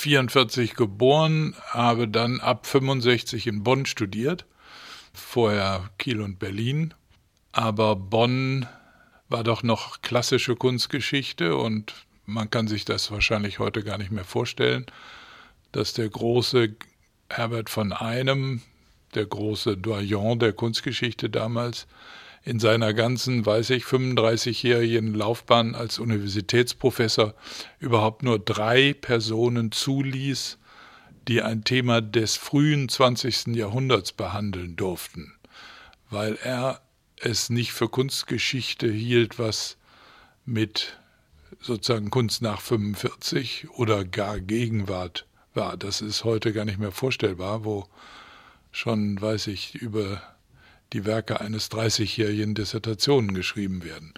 [0.00, 4.46] 44 geboren, habe dann ab 65 in Bonn studiert,
[5.12, 6.94] vorher Kiel und Berlin.
[7.52, 8.66] Aber Bonn
[9.28, 11.92] war doch noch klassische Kunstgeschichte und
[12.24, 14.86] man kann sich das wahrscheinlich heute gar nicht mehr vorstellen,
[15.72, 16.74] dass der große
[17.28, 18.62] Herbert von Einem,
[19.14, 21.86] der große Doyen der Kunstgeschichte damals,
[22.42, 27.34] in seiner ganzen, weiß ich, 35-jährigen Laufbahn als Universitätsprofessor
[27.78, 30.58] überhaupt nur drei Personen zuließ,
[31.28, 33.48] die ein Thema des frühen 20.
[33.48, 35.34] Jahrhunderts behandeln durften,
[36.08, 36.80] weil er
[37.20, 39.76] es nicht für Kunstgeschichte hielt, was
[40.46, 40.98] mit
[41.60, 45.76] sozusagen Kunst nach 45 oder gar Gegenwart war.
[45.76, 47.86] Das ist heute gar nicht mehr vorstellbar, wo
[48.72, 50.22] schon, weiß ich, über
[50.92, 54.14] die Werke eines 30-jährigen Dissertationen geschrieben werden.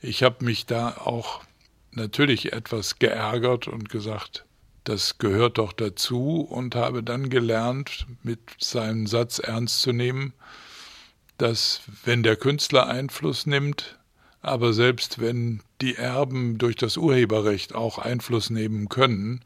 [0.00, 1.42] Ich habe mich da auch
[1.90, 4.44] natürlich etwas geärgert und gesagt,
[4.84, 10.32] das gehört doch dazu und habe dann gelernt, mit seinem Satz ernst zu nehmen,
[11.36, 13.98] dass wenn der Künstler Einfluss nimmt,
[14.40, 19.44] aber selbst wenn die Erben durch das Urheberrecht auch Einfluss nehmen können,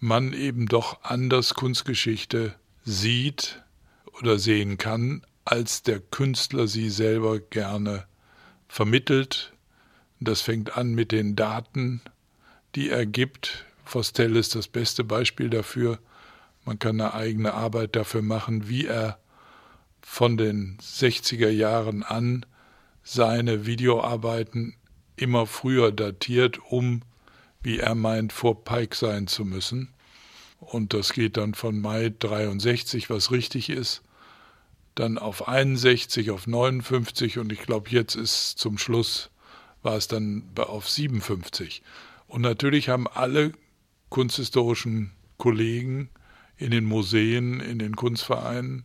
[0.00, 3.62] man eben doch anders Kunstgeschichte sieht
[4.20, 8.04] oder sehen kann, als der Künstler sie selber gerne
[8.68, 9.54] vermittelt.
[10.20, 12.02] Das fängt an mit den Daten,
[12.74, 13.64] die er gibt.
[13.86, 16.00] Vostell ist das beste Beispiel dafür.
[16.66, 19.18] Man kann eine eigene Arbeit dafür machen, wie er
[20.02, 22.44] von den 60er Jahren an
[23.02, 24.76] seine Videoarbeiten
[25.16, 27.00] immer früher datiert, um,
[27.62, 29.94] wie er meint, vor Pike sein zu müssen.
[30.60, 34.02] Und das geht dann von Mai 63, was richtig ist,
[34.98, 39.30] dann auf 61, auf 59 und ich glaube, jetzt ist zum Schluss,
[39.82, 41.82] war es dann auf 57.
[42.26, 43.52] Und natürlich haben alle
[44.08, 46.10] kunsthistorischen Kollegen
[46.56, 48.84] in den Museen, in den Kunstvereinen,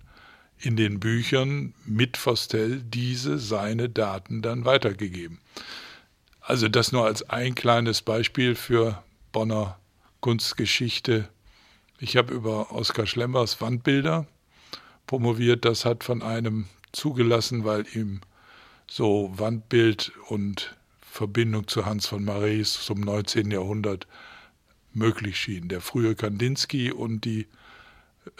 [0.59, 5.39] in den Büchern mit Vostell diese seine Daten dann weitergegeben.
[6.39, 9.79] Also das nur als ein kleines Beispiel für Bonner
[10.19, 11.27] Kunstgeschichte.
[11.99, 14.27] Ich habe über Oskar Schlemmers Wandbilder
[15.07, 15.65] promoviert.
[15.65, 18.21] Das hat von einem zugelassen, weil ihm
[18.87, 23.51] so Wandbild und Verbindung zu Hans von Marais zum 19.
[23.51, 24.07] Jahrhundert
[24.93, 25.67] möglich schien.
[25.67, 27.47] Der frühe Kandinsky und die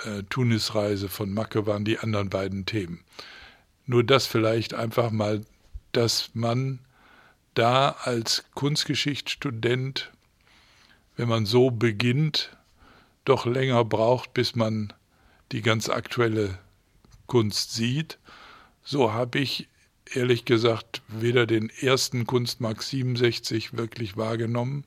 [0.05, 3.03] äh, Tunisreise von Macke waren die anderen beiden Themen.
[3.85, 5.41] Nur das vielleicht einfach mal,
[5.91, 6.79] dass man
[7.53, 10.11] da als Kunstgeschichtsstudent,
[11.15, 12.55] wenn man so beginnt,
[13.25, 14.93] doch länger braucht, bis man
[15.51, 16.57] die ganz aktuelle
[17.27, 18.17] Kunst sieht.
[18.83, 19.67] So habe ich
[20.13, 24.83] ehrlich gesagt weder den ersten Kunstmarkt 67 wirklich wahrgenommen,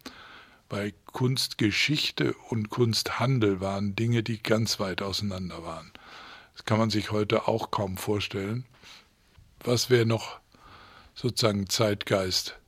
[0.68, 5.92] bei Kunstgeschichte und Kunsthandel waren Dinge, die ganz weit auseinander waren.
[6.54, 8.64] Das kann man sich heute auch kaum vorstellen.
[9.60, 10.40] Was wäre noch
[11.14, 12.58] sozusagen Zeitgeist?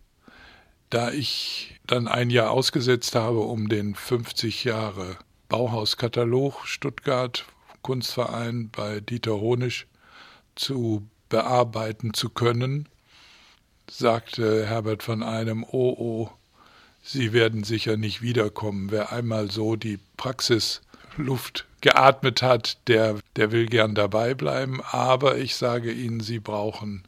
[0.91, 5.17] Da ich dann ein Jahr ausgesetzt habe, um den 50 Jahre
[5.49, 7.47] Bauhauskatalog Stuttgart
[7.89, 9.87] Kunstverein bei Dieter Honisch
[10.57, 12.87] zu bearbeiten zu können,
[13.91, 16.31] sagte Herbert von einem, oh oh,
[17.03, 18.91] Sie werden sicher nicht wiederkommen.
[18.91, 24.83] Wer einmal so die Praxisluft geatmet hat, der, der will gern dabei bleiben.
[24.83, 27.05] Aber ich sage Ihnen, Sie brauchen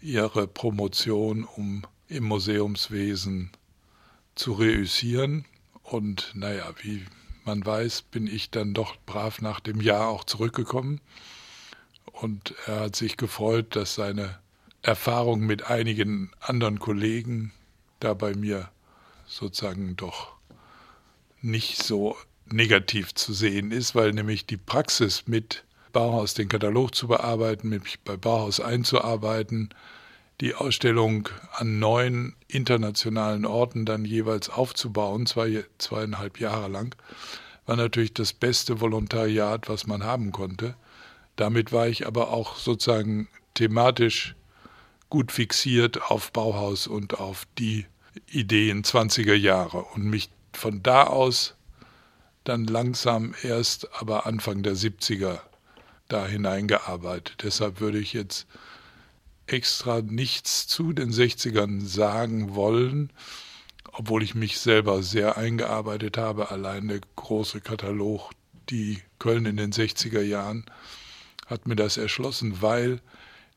[0.00, 3.50] Ihre Promotion, um im Museumswesen
[4.36, 5.46] zu reüssieren.
[5.82, 7.06] Und naja, wie
[7.44, 11.00] man weiß, bin ich dann doch brav nach dem Jahr auch zurückgekommen.
[12.12, 14.38] Und er hat sich gefreut, dass seine
[14.82, 17.52] Erfahrung mit einigen anderen Kollegen
[18.00, 18.68] da bei mir
[19.26, 20.32] sozusagen doch
[21.40, 22.16] nicht so
[22.46, 28.00] negativ zu sehen ist, weil nämlich die Praxis mit Bauhaus den Katalog zu bearbeiten, mich
[28.00, 29.70] bei Bauhaus einzuarbeiten,
[30.40, 36.96] die Ausstellung an neun internationalen Orten dann jeweils aufzubauen, zwei, zweieinhalb Jahre lang,
[37.66, 40.74] war natürlich das beste Volontariat, was man haben konnte.
[41.36, 44.34] Damit war ich aber auch sozusagen thematisch
[45.10, 47.86] gut fixiert auf Bauhaus und auf die
[48.26, 51.54] Ideen 20er Jahre und mich von da aus
[52.44, 55.40] dann langsam erst aber Anfang der 70er
[56.08, 57.42] da hineingearbeitet.
[57.42, 58.46] Deshalb würde ich jetzt
[59.52, 63.12] extra nichts zu den 60ern sagen wollen,
[63.92, 66.50] obwohl ich mich selber sehr eingearbeitet habe.
[66.50, 68.30] Allein der große Katalog,
[68.70, 70.64] die Köln in den 60er Jahren,
[71.46, 73.00] hat mir das erschlossen, weil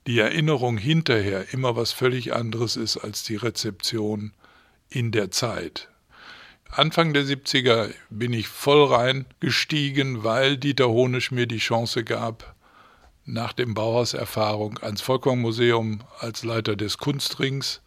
[0.07, 4.33] die Erinnerung hinterher immer was völlig anderes ist als die Rezeption
[4.89, 5.89] in der Zeit.
[6.69, 12.54] Anfang der 70er bin ich voll rein gestiegen, weil Dieter Honisch mir die Chance gab,
[13.25, 17.81] nach dem Bauhauserfahrung ans Volkwang-Museum als Leiter des Kunstrings.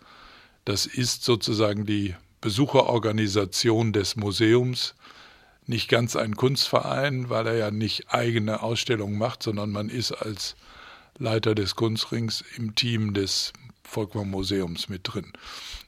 [0.65, 4.95] Das ist sozusagen die Besucherorganisation des Museums.
[5.67, 10.57] Nicht ganz ein Kunstverein, weil er ja nicht eigene Ausstellungen macht, sondern man ist als
[11.19, 13.53] Leiter des Kunstrings im Team des
[13.85, 15.33] Volkwang Museums mit drin.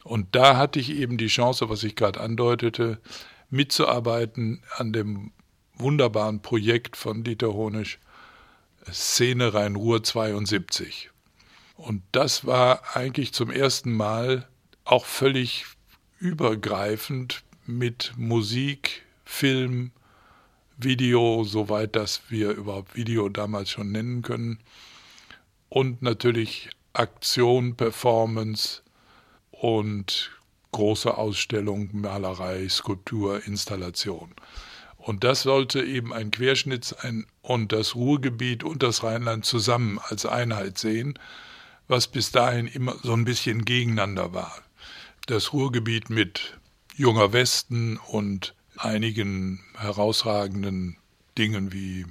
[0.05, 2.99] Und da hatte ich eben die Chance, was ich gerade andeutete,
[3.50, 5.32] mitzuarbeiten an dem
[5.75, 7.99] wunderbaren Projekt von Dieter Honisch,
[8.90, 11.10] Szene Rhein-Ruhr 72.
[11.76, 14.48] Und das war eigentlich zum ersten Mal
[14.84, 15.64] auch völlig
[16.18, 19.92] übergreifend mit Musik, Film,
[20.76, 24.58] Video, soweit das wir überhaupt Video damals schon nennen können.
[25.68, 28.82] Und natürlich Aktion, Performance
[29.50, 30.30] und
[30.72, 34.34] große Ausstellung, Malerei, Skulptur, Installation.
[35.00, 40.26] Und das sollte eben ein Querschnitt sein und das Ruhrgebiet und das Rheinland zusammen als
[40.26, 41.19] Einheit sehen,
[41.88, 44.55] was bis dahin immer so ein bisschen gegeneinander war.
[45.26, 46.58] Das Ruhrgebiet mit
[46.97, 50.99] junger Westen und einigen herausragenden
[51.38, 52.05] Dingen wie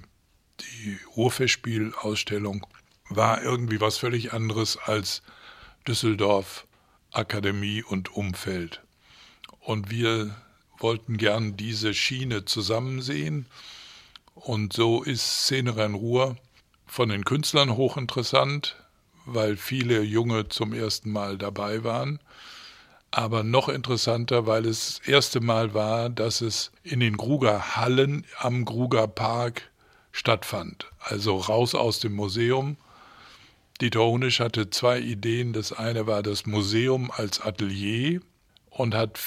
[0.59, 2.65] die Ruhrfestspielausstellung
[3.09, 5.21] war irgendwie was völlig anderes als
[5.87, 6.65] Düsseldorf,
[7.11, 8.81] Akademie und Umfeld.
[9.59, 10.35] Und wir
[10.79, 13.45] wollten gern diese Schiene zusammen sehen.
[14.35, 16.37] Und so ist Szene Rhein-Ruhr
[16.85, 18.75] von den Künstlern hochinteressant,
[19.25, 22.19] weil viele Junge zum ersten Mal dabei waren.
[23.11, 28.25] Aber noch interessanter, weil es das erste Mal war, dass es in den Gruger Hallen
[28.37, 29.69] am Gruger Park
[30.11, 30.87] stattfand.
[30.99, 32.77] Also raus aus dem Museum
[33.81, 35.53] Dieter Honisch hatte zwei Ideen.
[35.53, 38.19] Das eine war das Museum als Atelier
[38.69, 39.17] und hat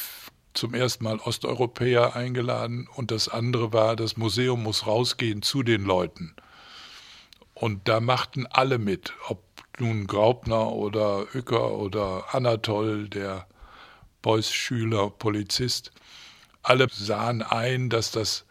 [0.54, 2.88] zum ersten Mal Osteuropäer eingeladen.
[2.94, 6.34] Und das andere war, das Museum muss rausgehen zu den Leuten.
[7.54, 9.42] Und da machten alle mit, ob
[9.78, 13.46] nun Graupner oder Uecker oder Anatol, der
[14.22, 15.92] Beuys-Schüler, Polizist.
[16.62, 18.46] Alle sahen ein, dass das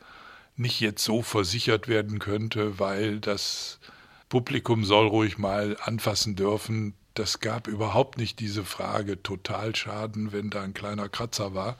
[0.56, 3.80] nicht jetzt so versichert werden könnte, weil das
[4.30, 6.94] Publikum soll ruhig mal anfassen dürfen.
[7.14, 11.78] Das gab überhaupt nicht diese Frage Totalschaden, wenn da ein kleiner Kratzer war,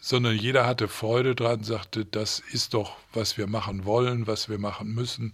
[0.00, 4.58] sondern jeder hatte Freude dran, sagte, das ist doch, was wir machen wollen, was wir
[4.58, 5.32] machen müssen.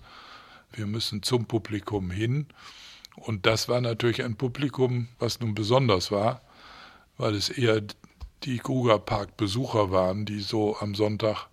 [0.73, 2.47] Wir müssen zum Publikum hin.
[3.17, 6.41] Und das war natürlich ein Publikum, was nun besonders war,
[7.19, 7.83] weil es eher
[8.45, 11.49] die Krugerpark-Besucher waren, die so am Sonntag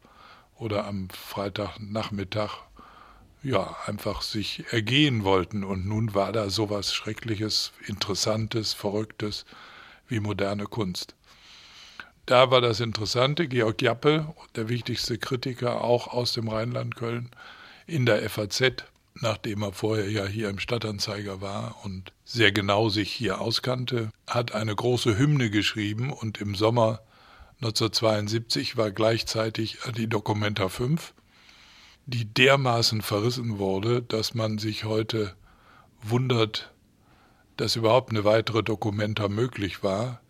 [0.56, 2.67] oder am Freitagnachmittag
[3.44, 5.64] ja, einfach sich ergehen wollten.
[5.64, 9.46] Und nun war da sowas Schreckliches, Interessantes, Verrücktes
[10.08, 11.16] wie moderne Kunst.
[12.26, 17.30] Da war das Interessante, Georg Jappe, der wichtigste Kritiker auch aus dem Rheinland Köln,
[17.86, 18.84] in der FAZ,
[19.16, 24.54] nachdem er vorher ja hier im Stadtanzeiger war und sehr genau sich hier auskannte, hat
[24.54, 27.00] eine große Hymne geschrieben und im Sommer
[27.62, 31.14] 1972 war gleichzeitig die Documenta 5
[32.08, 35.36] die dermaßen verrissen wurde, dass man sich heute
[36.02, 36.74] wundert,
[37.58, 40.22] dass überhaupt eine weitere Dokumenta möglich war,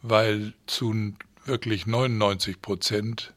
[0.00, 1.12] weil zu
[1.44, 3.34] wirklich 99 Prozent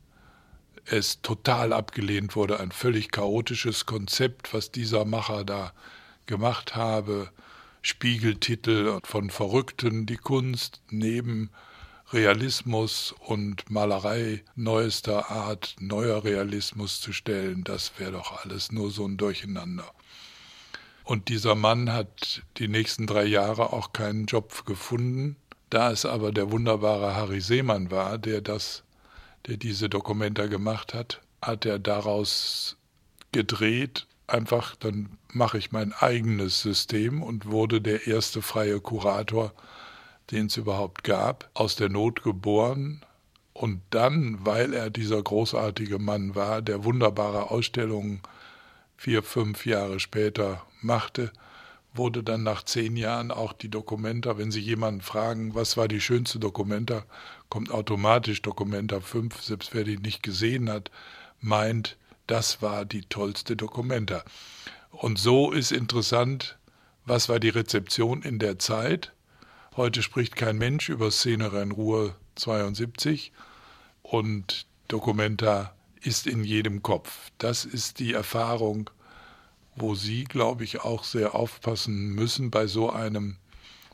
[0.86, 5.74] es total abgelehnt wurde, ein völlig chaotisches Konzept, was dieser Macher da
[6.28, 7.30] gemacht habe,
[7.82, 11.50] Spiegeltitel von Verrückten, die Kunst neben
[12.12, 19.06] Realismus und Malerei neuester Art, neuer Realismus zu stellen, das wäre doch alles nur so
[19.06, 19.86] ein Durcheinander.
[21.04, 25.36] Und dieser Mann hat die nächsten drei Jahre auch keinen Job gefunden.
[25.70, 28.84] Da es aber der wunderbare Harry Seemann war, der das,
[29.46, 32.78] der diese Dokumenta gemacht hat, hat er daraus
[33.32, 39.54] gedreht, einfach, dann mache ich mein eigenes System und wurde der erste freie Kurator
[40.31, 43.01] den es überhaupt gab, aus der Not geboren
[43.53, 48.21] und dann, weil er dieser großartige Mann war, der wunderbare Ausstellungen
[48.95, 51.31] vier, fünf Jahre später machte,
[51.93, 56.01] wurde dann nach zehn Jahren auch die Dokumenta, wenn Sie jemanden fragen, was war die
[56.01, 57.03] schönste Dokumenta,
[57.50, 60.91] kommt automatisch Dokumenta 5, selbst wer die nicht gesehen hat,
[61.41, 64.24] meint, das war die tollste Dokumenta.
[64.91, 66.57] Und so ist interessant,
[67.05, 69.12] was war die Rezeption in der Zeit
[69.79, 73.31] Heute spricht kein Mensch über Szene Rhein-Ruhr 72
[74.01, 77.31] und Documenta ist in jedem Kopf.
[77.38, 78.89] Das ist die Erfahrung,
[79.77, 83.38] wo Sie, glaube ich, auch sehr aufpassen müssen bei so einem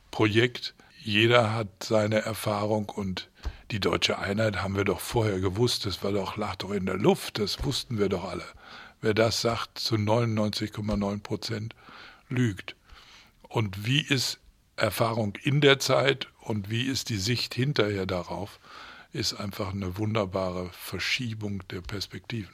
[0.09, 0.73] Projekt.
[1.03, 3.29] jeder hat seine Erfahrung und
[3.69, 6.97] die deutsche Einheit haben wir doch vorher gewusst, das war doch, lag doch in der
[6.97, 8.45] Luft, das wussten wir doch alle.
[9.01, 11.75] Wer das sagt, zu 99,9 Prozent
[12.27, 12.75] lügt.
[13.47, 14.39] Und wie ist
[14.75, 18.59] Erfahrung in der Zeit und wie ist die Sicht hinterher darauf,
[19.13, 22.53] ist einfach eine wunderbare Verschiebung der Perspektiven.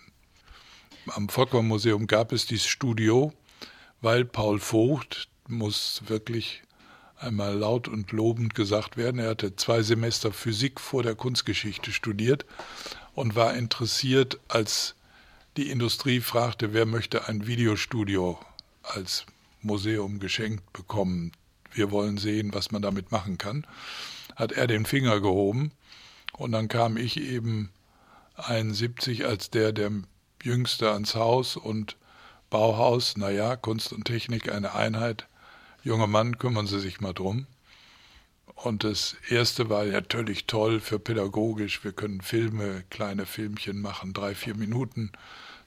[1.07, 3.33] Am Volkwang Museum gab es dieses Studio,
[4.01, 6.61] weil Paul Vogt muss wirklich
[7.17, 9.19] einmal laut und lobend gesagt werden.
[9.19, 12.45] Er hatte zwei Semester Physik vor der Kunstgeschichte studiert
[13.15, 14.95] und war interessiert, als
[15.57, 18.39] die Industrie fragte, wer möchte ein Videostudio
[18.83, 19.25] als
[19.61, 21.31] Museum geschenkt bekommen.
[21.73, 23.65] Wir wollen sehen, was man damit machen kann.
[24.35, 25.71] Hat er den Finger gehoben
[26.33, 27.69] und dann kam ich eben
[28.35, 29.91] 71 als der, der
[30.43, 31.97] Jüngste ans Haus und
[32.49, 35.27] Bauhaus, naja, Kunst und Technik eine Einheit.
[35.83, 37.47] Junger Mann, kümmern Sie sich mal drum.
[38.55, 41.83] Und das erste war natürlich toll für pädagogisch.
[41.83, 45.11] Wir können Filme, kleine Filmchen machen, drei, vier Minuten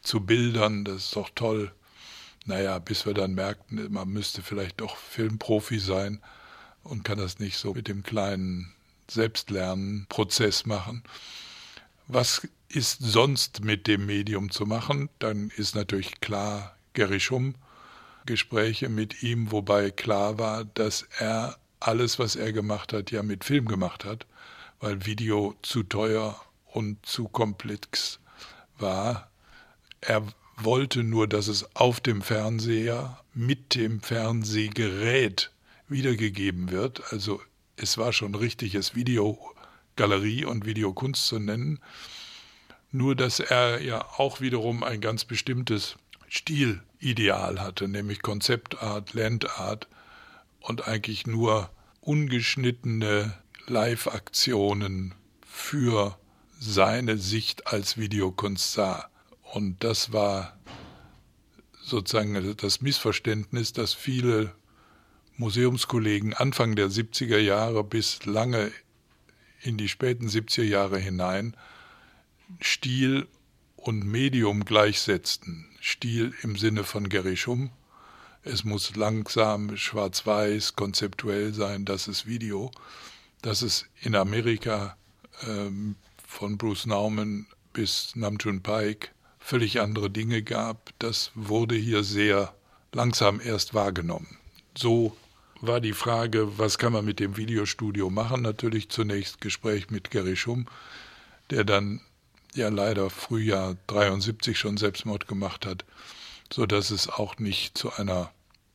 [0.02, 0.84] zu Bildern.
[0.84, 1.72] Das ist doch toll.
[2.44, 6.20] Naja, bis wir dann merkten, man müsste vielleicht doch Filmprofi sein
[6.82, 8.72] und kann das nicht so mit dem kleinen
[9.10, 11.02] Selbstlernprozess machen.
[12.06, 15.08] Was ist sonst mit dem Medium zu machen?
[15.20, 17.54] Dann ist natürlich klar Gary Schumm,
[18.26, 23.44] Gespräche mit ihm, wobei klar war, dass er alles, was er gemacht hat, ja mit
[23.44, 24.26] Film gemacht hat,
[24.80, 28.18] weil Video zu teuer und zu komplex
[28.78, 29.30] war.
[30.00, 30.22] Er
[30.56, 35.50] wollte nur, dass es auf dem Fernseher mit dem Fernsehgerät
[35.88, 37.12] wiedergegeben wird.
[37.12, 37.40] Also
[37.76, 41.80] es war schon richtig, es Videogalerie und Videokunst zu nennen.
[42.92, 45.96] Nur dass er ja auch wiederum ein ganz bestimmtes
[46.28, 49.88] Stilideal hatte, nämlich Konzeptart, Landart
[50.60, 51.70] und eigentlich nur
[52.00, 53.34] ungeschnittene
[53.66, 55.14] Live-Aktionen
[55.46, 56.18] für
[56.58, 59.10] seine Sicht als Videokunst sah.
[59.54, 60.58] Und das war
[61.80, 64.52] sozusagen das Missverständnis, dass viele
[65.36, 68.72] Museumskollegen Anfang der 70er Jahre bis lange
[69.62, 71.56] in die späten 70er Jahre hinein
[72.60, 73.28] Stil
[73.76, 75.66] und Medium gleichsetzten.
[75.80, 77.70] Stil im Sinne von Gary Schumm,
[78.42, 82.72] es muss langsam, schwarz-weiß, konzeptuell sein, das ist Video.
[83.40, 84.96] Dass es in Amerika
[85.46, 85.94] ähm,
[86.26, 89.13] von Bruce Nauman bis Namjoon Pike
[89.44, 92.54] völlig andere Dinge gab, das wurde hier sehr
[92.92, 94.38] langsam erst wahrgenommen.
[94.76, 95.16] So
[95.60, 98.42] war die Frage, was kann man mit dem Videostudio machen?
[98.42, 100.66] Natürlich zunächst Gespräch mit Gary Schumm,
[101.50, 102.00] der dann
[102.54, 105.84] ja leider Frühjahr 73 schon Selbstmord gemacht hat
[106.52, 108.30] so dass es auch nicht zu einer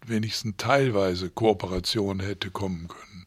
[0.05, 3.25] wenigstens teilweise Kooperation hätte kommen können.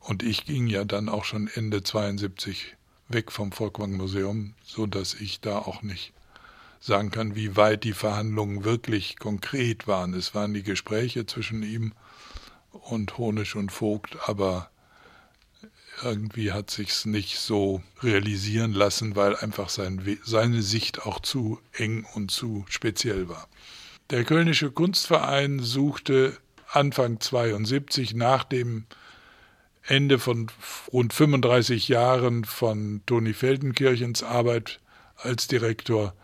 [0.00, 2.76] Und ich ging ja dann auch schon Ende 72
[3.08, 6.12] weg vom Volkwang Museum, so dass ich da auch nicht
[6.80, 10.14] sagen kann, wie weit die Verhandlungen wirklich konkret waren.
[10.14, 11.92] Es waren die Gespräche zwischen ihm
[12.72, 14.70] und Honisch und Vogt, aber
[16.02, 22.06] irgendwie hat sich's nicht so realisieren lassen, weil einfach sein, seine Sicht auch zu eng
[22.14, 23.48] und zu speziell war.
[24.08, 26.36] Der Kölnische Kunstverein suchte
[26.72, 28.86] Anfang 72 nach dem
[29.82, 30.46] Ende von
[30.92, 34.80] rund 35 Jahren von Toni Feldenkirchens Arbeit
[35.16, 36.14] als Direktor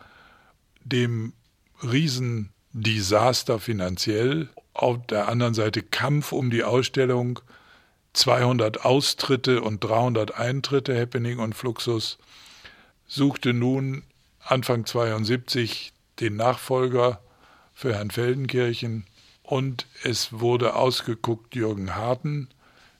[0.86, 1.32] dem
[1.82, 7.40] Riesendesaster finanziell, auf der anderen Seite Kampf um die Ausstellung,
[8.12, 12.18] 200 Austritte und 300 Eintritte, Happening und Fluxus,
[13.06, 14.04] suchte nun
[14.40, 17.20] Anfang 72 den Nachfolger
[17.74, 19.04] für Herrn Feldenkirchen
[19.42, 22.48] und es wurde ausgeguckt Jürgen Harten,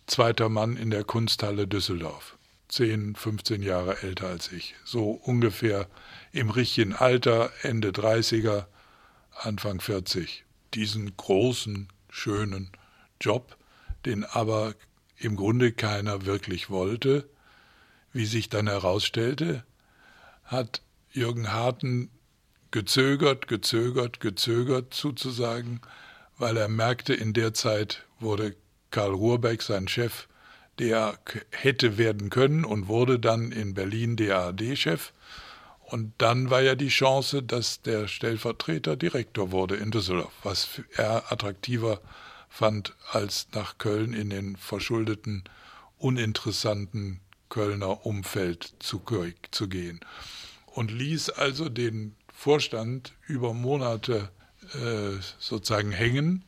[0.07, 2.37] zweiter Mann in der Kunsthalle Düsseldorf.
[2.69, 4.75] 10, 15 Jahre älter als ich.
[4.85, 5.87] So ungefähr
[6.37, 8.66] im richtigen Alter, Ende 30er,
[9.33, 10.45] Anfang 40.
[10.75, 12.71] Diesen großen, schönen
[13.21, 13.57] Job,
[14.05, 14.75] den aber
[15.16, 17.26] im Grunde keiner wirklich wollte.
[18.12, 19.64] Wie sich dann herausstellte,
[20.45, 22.11] hat Jürgen Harten
[22.71, 25.81] gezögert, gezögert, gezögert zuzusagen,
[26.37, 28.55] weil er merkte, in der Zeit wurde
[28.90, 30.28] Karl Ruhrbeck, sein Chef,
[30.78, 31.19] der
[31.50, 35.12] hätte werden können und wurde dann in Berlin DAAD-Chef.
[35.87, 41.31] Und dann war ja die Chance, dass der Stellvertreter Direktor wurde in Düsseldorf, was er
[41.31, 42.00] attraktiver
[42.49, 45.45] fand, als nach Köln in den verschuldeten,
[45.99, 49.00] uninteressanten Kölner Umfeld zu,
[49.52, 50.00] zu gehen.
[50.66, 54.31] Und ließ also den Vorstand über Monate
[54.75, 56.45] äh, sozusagen hängen.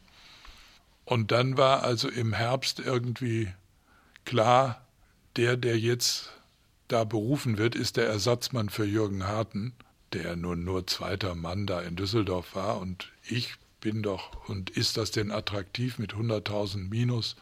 [1.05, 3.53] Und dann war also im Herbst irgendwie
[4.25, 4.85] klar,
[5.37, 6.33] der, der jetzt
[6.89, 9.75] da berufen wird, ist der Ersatzmann für Jürgen Harten,
[10.13, 12.81] der nun nur zweiter Mann da in Düsseldorf war.
[12.81, 17.37] Und ich bin doch, und ist das denn attraktiv, mit 100.000 Minus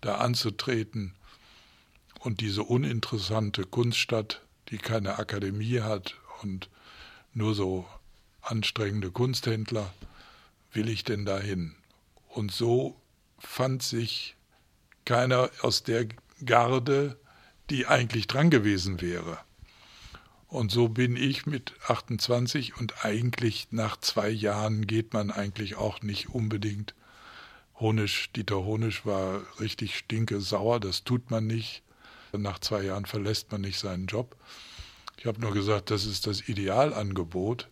[0.00, 1.14] da anzutreten
[2.20, 6.68] und diese uninteressante Kunststadt, die keine Akademie hat und
[7.34, 7.86] nur so
[8.42, 9.92] anstrengende Kunsthändler,
[10.72, 11.74] will ich denn dahin?
[12.28, 12.96] Und so
[13.38, 14.36] fand sich
[15.04, 16.06] keiner aus der
[16.44, 17.18] Garde,
[17.70, 19.38] die eigentlich dran gewesen wäre.
[20.48, 26.02] Und so bin ich mit 28 und eigentlich nach zwei Jahren geht man eigentlich auch
[26.02, 26.94] nicht unbedingt.
[27.76, 31.82] Honisch, Dieter Honisch war richtig stinke sauer, das tut man nicht.
[32.32, 34.36] Nach zwei Jahren verlässt man nicht seinen Job.
[35.16, 37.68] Ich habe nur gesagt, das ist das Idealangebot.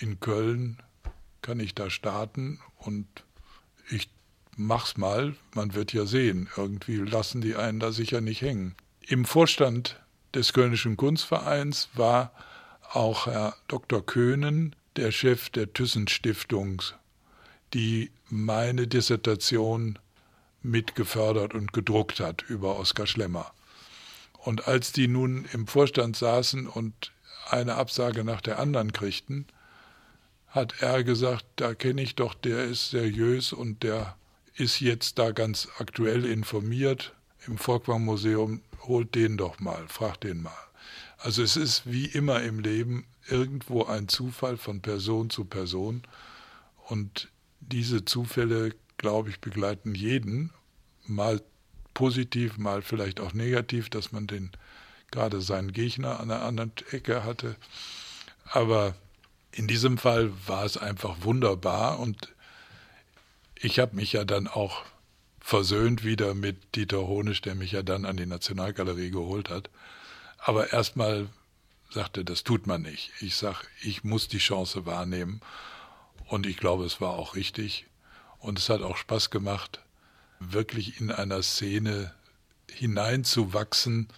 [0.00, 0.78] In Köln
[1.40, 3.06] kann ich da starten und
[3.90, 4.10] ich
[4.56, 6.48] mach's mal, man wird ja sehen.
[6.56, 8.74] Irgendwie lassen die einen da sicher nicht hängen.
[9.08, 10.00] Im Vorstand
[10.32, 12.32] des Kölnischen Kunstvereins war
[12.92, 14.04] auch Herr Dr.
[14.04, 16.82] Köhnen, der Chef der Thyssen Stiftung,
[17.74, 19.98] die meine Dissertation
[20.62, 23.52] mitgefördert und gedruckt hat über Oskar Schlemmer.
[24.38, 27.12] Und als die nun im Vorstand saßen und
[27.50, 29.46] eine Absage nach der anderen kriegten,
[30.46, 34.16] hat er gesagt, da kenne ich doch, der ist seriös und der
[34.54, 37.14] ist jetzt da ganz aktuell informiert
[37.46, 40.52] im Volkwang Museum, holt den doch mal, fragt den mal.
[41.18, 46.02] Also es ist wie immer im Leben irgendwo ein Zufall von Person zu Person
[46.88, 47.28] und
[47.60, 50.50] diese Zufälle, glaube ich, begleiten jeden,
[51.06, 51.40] mal
[51.94, 54.50] positiv, mal vielleicht auch negativ, dass man den
[55.10, 57.56] gerade seinen Gegner an der anderen Ecke hatte.
[58.46, 58.94] Aber
[59.52, 62.34] in diesem Fall war es einfach wunderbar und
[63.54, 64.84] ich habe mich ja dann auch
[65.42, 69.70] versöhnt wieder mit Dieter Honisch, der mich ja dann an die Nationalgalerie geholt hat.
[70.38, 71.28] Aber erstmal
[71.90, 73.12] sagte, das tut man nicht.
[73.20, 75.40] Ich sag, ich muss die Chance wahrnehmen.
[76.26, 77.86] Und ich glaube, es war auch richtig.
[78.38, 79.80] Und es hat auch Spaß gemacht,
[80.40, 82.14] wirklich in einer Szene
[82.70, 84.08] hineinzuwachsen,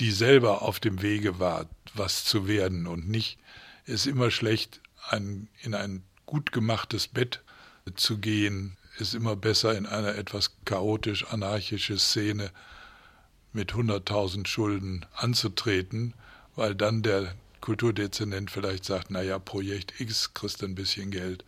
[0.00, 3.38] die selber auf dem Wege war, was zu werden und nicht
[3.86, 7.42] es immer schlecht, ein, in ein gut gemachtes Bett
[7.94, 12.50] zu gehen, ist immer besser in einer etwas chaotisch anarchische Szene
[13.52, 16.14] mit 100.000 Schulden anzutreten,
[16.54, 21.44] weil dann der Kulturdezernent vielleicht sagt, naja, Projekt X kriegst ein bisschen Geld,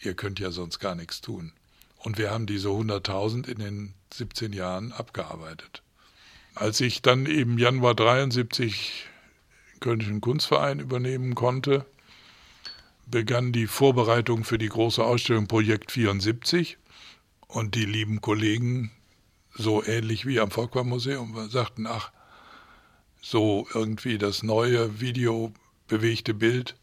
[0.00, 1.52] ihr könnt ja sonst gar nichts tun.
[1.96, 5.82] Und wir haben diese 100.000 in den 17 Jahren abgearbeitet.
[6.54, 9.06] Als ich dann im Januar 73
[9.74, 11.84] den Kölnischen Kunstverein übernehmen konnte,
[13.10, 16.78] begann die Vorbereitung für die große Ausstellung Projekt 74
[17.48, 18.92] und die lieben Kollegen,
[19.54, 22.12] so ähnlich wie am Volkwang Museum, sagten, ach,
[23.20, 25.52] so irgendwie das neue Video
[25.88, 26.76] bewegte Bild,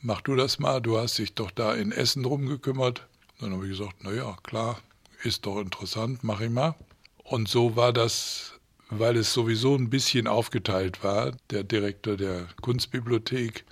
[0.00, 3.06] mach du das mal, du hast dich doch da in Essen drum gekümmert.
[3.40, 4.80] Dann habe ich gesagt, naja, klar,
[5.22, 6.74] ist doch interessant, mach ich mal.
[7.22, 8.54] Und so war das,
[8.88, 13.64] weil es sowieso ein bisschen aufgeteilt war, der Direktor der Kunstbibliothek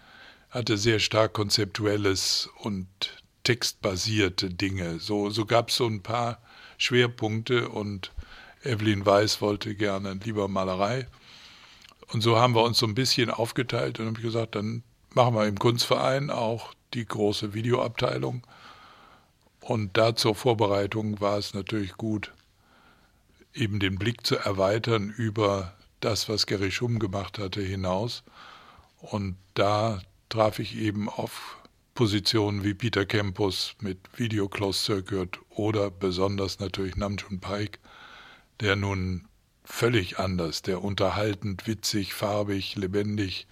[0.55, 2.87] hatte sehr stark konzeptuelles und
[3.43, 5.01] textbasierte Dinge.
[5.01, 6.39] So, so gab es so ein paar
[6.79, 8.13] Schwerpunkte und
[8.63, 11.09] Evelyn Weiß wollte gerne lieber Malerei.
[12.13, 15.47] Und so haben wir uns so ein bisschen aufgeteilt und habe gesagt, dann machen wir
[15.47, 18.47] im Kunstverein auch die große Videoabteilung.
[19.61, 22.33] Und da zur Vorbereitung war es natürlich gut,
[23.55, 28.23] eben den Blick zu erweitern über das, was Gary Schumm gemacht hatte, hinaus.
[29.01, 31.59] Und da traf ich eben auf
[31.95, 37.79] Positionen wie Peter Campus mit Video Closed Circuit oder besonders natürlich Namjoon Paik,
[38.61, 39.29] der nun
[39.65, 43.47] völlig anders, der unterhaltend, witzig, farbig, lebendig,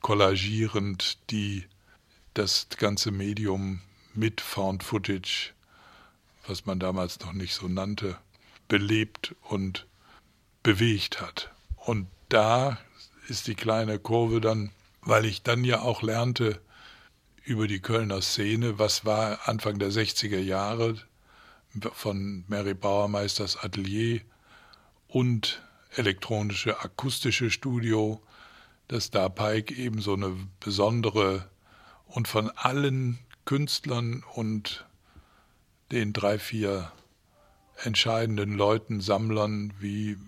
[0.00, 1.66] kollagierend die
[2.34, 3.80] das ganze Medium
[4.14, 5.52] mit Found Footage,
[6.46, 8.16] was man damals noch nicht so nannte,
[8.68, 9.86] belebt und
[10.62, 11.52] bewegt hat.
[11.76, 12.78] Und da
[13.28, 14.70] ist die kleine Kurve dann
[15.08, 16.60] weil ich dann ja auch lernte
[17.42, 20.96] über die Kölner Szene, was war Anfang der 60er Jahre
[21.94, 24.20] von Mary Bauermeisters Atelier
[25.08, 25.62] und
[25.96, 28.22] elektronische akustische Studio,
[28.88, 31.48] dass da Pike eben so eine besondere
[32.06, 34.86] und von allen Künstlern und
[35.90, 36.92] den drei, vier
[37.82, 40.18] entscheidenden Leuten, Sammlern wie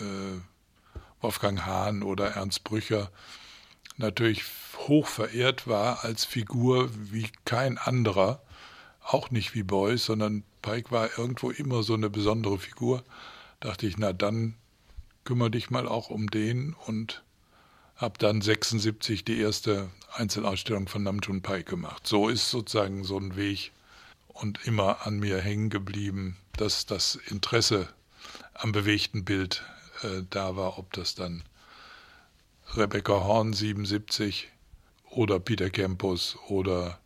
[0.00, 0.40] äh,
[1.20, 3.10] Wolfgang Hahn oder Ernst Brücher,
[3.96, 4.44] natürlich
[4.76, 8.42] hoch verehrt war als Figur wie kein anderer,
[9.02, 13.04] auch nicht wie Beuys, sondern Pike war irgendwo immer so eine besondere Figur,
[13.60, 14.54] dachte ich, na dann
[15.24, 17.22] kümmere dich mal auch um den und
[17.96, 22.06] habe dann 76 die erste Einzelausstellung von Namjoon Pai gemacht.
[22.06, 23.72] So ist sozusagen so ein Weg
[24.28, 27.88] und immer an mir hängen geblieben, dass das Interesse
[28.54, 29.64] am bewegten Bild
[30.02, 31.44] äh, da war, ob das dann
[32.76, 34.48] Rebecca Horn 77
[35.10, 36.98] oder Peter Campus oder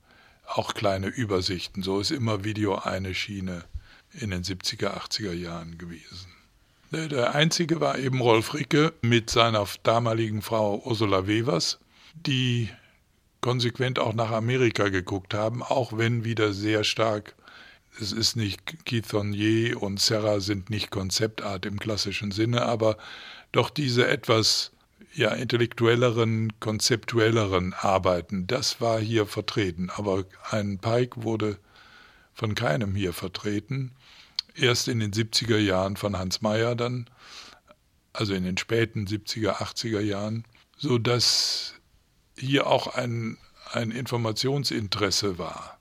[0.46, 1.82] auch kleine Übersichten.
[1.82, 3.64] So ist immer Video eine Schiene
[4.12, 6.32] in den 70er, 80er Jahren gewesen.
[6.90, 11.78] Der einzige war eben Rolf Ricke mit seiner damaligen Frau Ursula Wevers,
[12.14, 12.70] die
[13.42, 17.34] konsequent auch nach Amerika geguckt haben, auch wenn wieder sehr stark,
[18.00, 22.96] es ist nicht Keith Thonier und Serra sind nicht Konzeptart im klassischen Sinne, aber
[23.52, 24.72] doch diese etwas
[25.18, 29.90] ja, intellektuelleren, konzeptuelleren Arbeiten, das war hier vertreten.
[29.90, 31.58] Aber ein Pike wurde
[32.34, 33.92] von keinem hier vertreten
[34.54, 37.08] erst in den 70er Jahren von Hans Meyer dann,
[38.12, 40.44] also in den späten 70er, 80er Jahren,
[40.76, 41.74] so dass
[42.36, 43.38] hier auch ein,
[43.72, 45.78] ein Informationsinteresse war,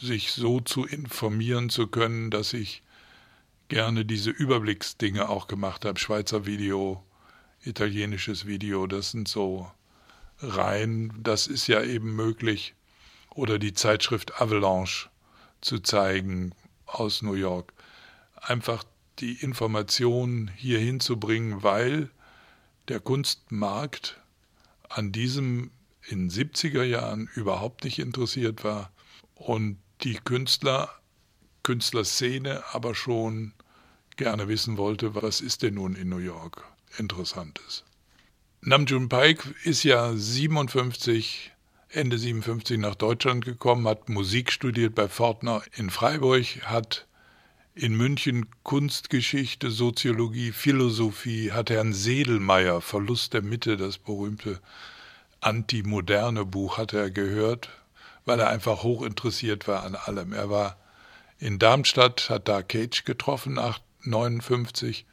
[0.00, 2.82] sich so zu informieren zu können, dass ich
[3.68, 5.98] gerne diese Überblicksdinge auch gemacht habe.
[5.98, 7.02] Schweizer Video,
[7.64, 9.70] italienisches Video, das sind so
[10.40, 12.74] Reihen, das ist ja eben möglich.
[13.30, 15.08] Oder die Zeitschrift Avalanche
[15.60, 16.54] zu zeigen,
[16.86, 17.72] aus New York,
[18.36, 18.84] einfach
[19.18, 22.10] die Information hier hinzubringen, weil
[22.88, 24.20] der Kunstmarkt
[24.88, 25.70] an diesem
[26.06, 28.90] in 70er Jahren überhaupt nicht interessiert war
[29.34, 30.90] und die Künstler,
[31.62, 33.54] Künstlerszene aber schon
[34.16, 36.62] gerne wissen wollte, was ist denn nun in New York
[36.98, 37.84] Interessantes.
[38.60, 41.52] Namjoon Paik ist ja 57
[41.94, 47.06] Ende 57 nach Deutschland gekommen, hat Musik studiert bei Fortner in Freiburg, hat
[47.76, 54.60] in München Kunstgeschichte, Soziologie, Philosophie, hat Herrn Sedelmeier, Verlust der Mitte, das berühmte
[55.40, 57.68] antimoderne Buch, hat er gehört,
[58.24, 60.32] weil er einfach hochinteressiert war an allem.
[60.32, 60.76] Er war
[61.38, 63.58] in Darmstadt, hat da Cage getroffen,
[64.02, 65.06] 59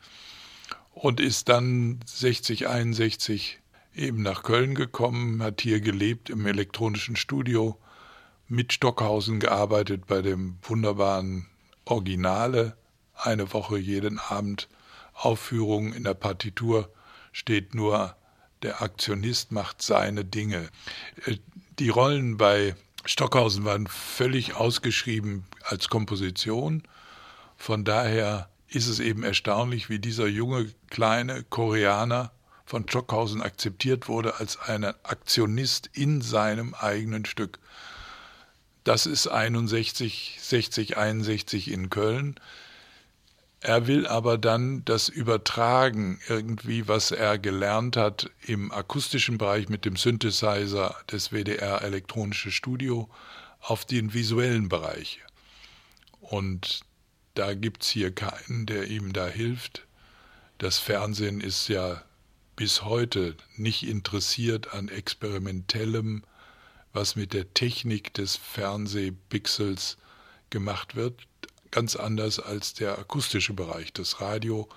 [0.93, 3.59] und ist dann 60, 61
[3.95, 7.77] eben nach Köln gekommen, hat hier gelebt im elektronischen Studio,
[8.47, 11.47] mit Stockhausen gearbeitet bei dem wunderbaren
[11.85, 12.77] Originale,
[13.15, 14.67] eine Woche jeden Abend
[15.13, 16.91] Aufführung in der Partitur
[17.31, 18.15] steht nur
[18.63, 20.69] der Aktionist macht seine Dinge.
[21.25, 21.37] Äh,
[21.79, 22.75] die Rollen bei
[23.05, 26.83] Stockhausen waren völlig ausgeschrieben als Komposition.
[27.57, 32.31] Von daher ist es eben erstaunlich, wie dieser junge kleine Koreaner
[32.65, 37.59] von Stockhausen akzeptiert wurde als ein Aktionist in seinem eigenen Stück.
[38.85, 42.39] Das ist 61, 60, 61 in Köln.
[43.59, 49.83] Er will aber dann das übertragen, irgendwie, was er gelernt hat im akustischen Bereich mit
[49.83, 53.09] dem Synthesizer des WDR Elektronische Studio
[53.59, 55.19] auf den visuellen Bereich.
[56.21, 56.85] Und
[57.33, 59.87] da gibt es hier keinen, der ihm da hilft.
[60.57, 62.03] Das Fernsehen ist ja
[62.55, 66.23] bis heute nicht interessiert an experimentellem,
[66.93, 69.97] was mit der Technik des Fernsehpixels
[70.49, 71.27] gemacht wird,
[71.71, 73.93] ganz anders als der akustische Bereich.
[73.93, 74.67] Das Radio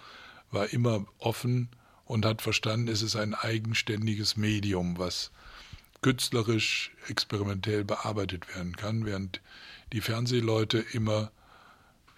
[0.50, 1.68] war immer offen
[2.04, 5.32] und hat verstanden, es ist ein eigenständiges Medium, was
[6.02, 9.40] künstlerisch, experimentell bearbeitet werden kann, während
[9.92, 11.32] die Fernsehleute immer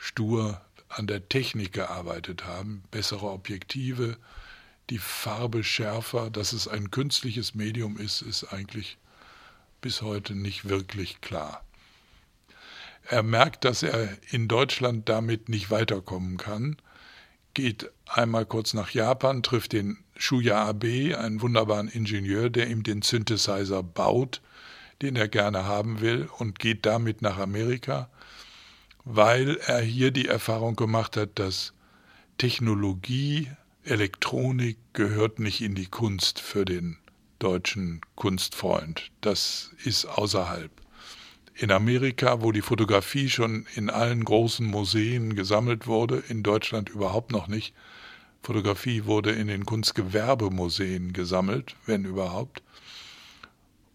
[0.06, 4.16] stur an der Technik gearbeitet haben, bessere Objektive,
[4.88, 8.98] die Farbe schärfer, dass es ein künstliches Medium ist, ist eigentlich
[9.80, 11.64] bis heute nicht wirklich klar.
[13.08, 16.76] Er merkt, dass er in Deutschland damit nicht weiterkommen kann,
[17.54, 23.02] geht einmal kurz nach Japan, trifft den Shuya Abe, einen wunderbaren Ingenieur, der ihm den
[23.02, 24.40] Synthesizer baut,
[25.02, 28.08] den er gerne haben will, und geht damit nach Amerika,
[29.06, 31.72] weil er hier die Erfahrung gemacht hat, dass
[32.38, 33.48] Technologie
[33.84, 36.98] Elektronik gehört nicht in die Kunst für den
[37.38, 39.12] deutschen Kunstfreund.
[39.20, 40.72] Das ist außerhalb.
[41.54, 47.30] In Amerika, wo die Fotografie schon in allen großen Museen gesammelt wurde, in Deutschland überhaupt
[47.30, 47.74] noch nicht.
[48.42, 52.60] Fotografie wurde in den Kunstgewerbemuseen gesammelt, wenn überhaupt.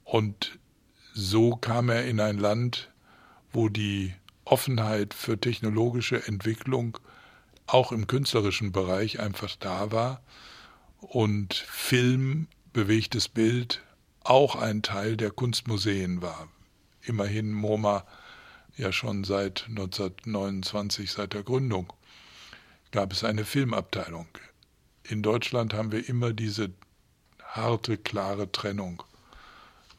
[0.06, 0.58] Und
[1.14, 2.90] so kam er in ein Land,
[3.52, 4.14] wo die
[4.52, 6.98] Offenheit für technologische Entwicklung
[7.68, 10.22] auch im künstlerischen Bereich einfach da war
[11.00, 13.82] und Film, bewegtes Bild
[14.24, 16.50] auch ein Teil der Kunstmuseen war.
[17.02, 18.06] Immerhin MoMA
[18.76, 21.94] ja schon seit 1929, seit der Gründung.
[22.92, 24.28] gab es eine Filmabteilung.
[25.04, 26.72] In Deutschland haben wir immer diese
[27.42, 29.02] harte, klare Trennung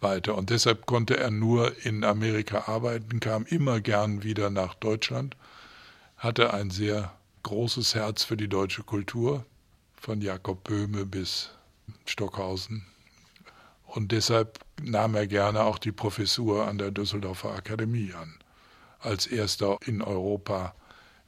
[0.02, 0.36] weiter.
[0.36, 5.36] Und deshalb konnte er nur in Amerika arbeiten, kam immer gern wieder nach Deutschland,
[6.16, 7.12] hatte ein sehr
[7.42, 9.44] großes Herz für die deutsche Kultur,
[10.02, 11.50] von Jakob Böhme bis
[12.06, 12.84] Stockhausen.
[13.86, 18.34] Und deshalb nahm er gerne auch die Professur an der Düsseldorfer Akademie an,
[18.98, 20.74] als erster in Europa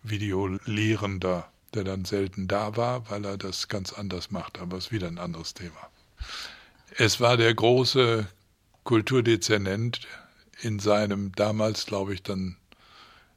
[0.03, 4.93] Videolehrender, der dann selten da war, weil er das ganz anders macht, aber es ist
[4.93, 5.89] wieder ein anderes Thema.
[6.97, 8.27] Es war der große
[8.85, 10.07] Kulturdezernent
[10.61, 12.57] in seinem damals, glaube ich, dann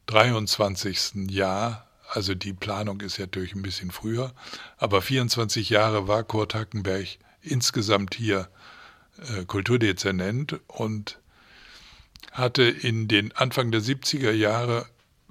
[0.08, 1.30] 23.
[1.30, 1.88] Jahr.
[2.10, 4.34] Also die Planung ist ja natürlich ein bisschen früher,
[4.78, 7.06] aber 24 Jahre war Kurt Hackenberg
[7.42, 8.48] insgesamt hier
[9.18, 11.20] äh, Kulturdezernent und
[12.32, 14.86] hatte in den Anfang der 70er Jahre,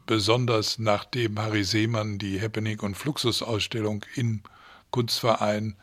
[0.05, 4.43] besonders nachdem Harry Seemann die Happening und Fluxus Ausstellung im
[4.91, 5.77] Kunstverein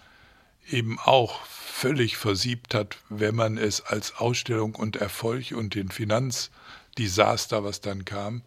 [0.69, 7.63] eben auch völlig versiebt hat, wenn man es als Ausstellung und Erfolg und den Finanzdesaster,
[7.63, 8.41] was dann kam,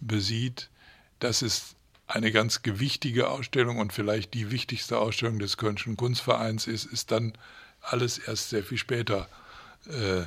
[0.00, 0.70] besieht.
[1.18, 1.74] Das ist
[2.06, 7.34] eine ganz gewichtige Ausstellung und vielleicht die wichtigste Ausstellung des Kölnischen Kunstvereins ist, ist dann
[7.82, 9.28] alles erst sehr viel später
[9.86, 10.22] äh,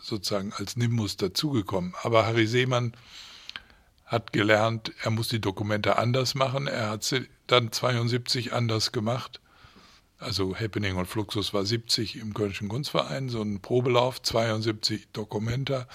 [0.00, 1.94] sozusagen als Nimbus dazugekommen.
[2.02, 2.92] Aber Harry Seemann
[4.04, 6.68] hat gelernt, er muss die Dokumente anders machen.
[6.68, 9.40] Er hat sie dann 72 anders gemacht
[10.18, 15.86] also Happening und Fluxus war 70 im Kölnischen Kunstverein, so ein Probelauf, 72 Dokumenta.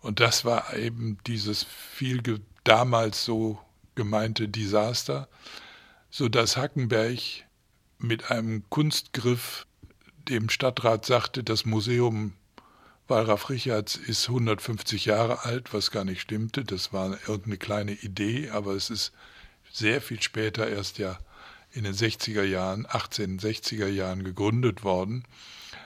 [0.00, 2.22] Und das war eben dieses viel
[2.64, 3.58] damals so
[3.94, 5.28] gemeinte Desaster,
[6.10, 7.20] sodass Hackenberg
[7.98, 9.66] mit einem Kunstgriff
[10.28, 12.34] dem Stadtrat sagte, das Museum
[13.08, 16.64] Wallraf Richards ist 150 Jahre alt, was gar nicht stimmte.
[16.64, 19.12] Das war irgendeine kleine Idee, aber es ist
[19.72, 21.18] sehr viel später erst ja
[21.72, 25.24] in den 60er Jahren, 1860er Jahren gegründet worden.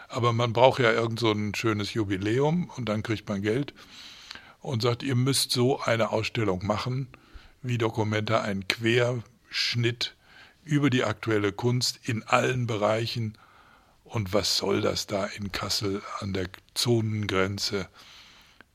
[0.09, 3.75] Aber man braucht ja irgend so ein schönes Jubiläum und dann kriegt man Geld
[4.61, 7.09] und sagt, ihr müsst so eine Ausstellung machen,
[7.63, 10.15] wie Dokumenta ein Querschnitt
[10.65, 13.37] über die aktuelle Kunst in allen Bereichen.
[14.05, 17.89] Und was soll das da in Kassel an der Zonengrenze?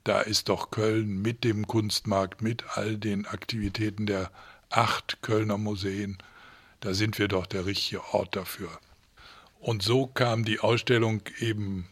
[0.04, 4.32] Da ist doch Köln mit dem Kunstmarkt, mit all den Aktivitäten der
[4.70, 6.18] acht Kölner Museen
[6.80, 8.70] da sind wir doch der richtige Ort dafür.
[9.60, 11.88] Und so kam die Ausstellung eben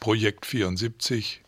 [0.00, 1.42] Projekt 74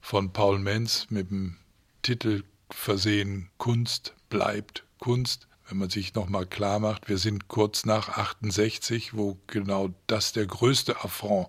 [0.00, 1.56] von Paul Menz mit dem
[2.02, 5.46] Titel versehen Kunst bleibt Kunst.
[5.68, 10.46] Wenn man sich nochmal klar macht, wir sind kurz nach 68, wo genau das der
[10.46, 11.48] größte Affront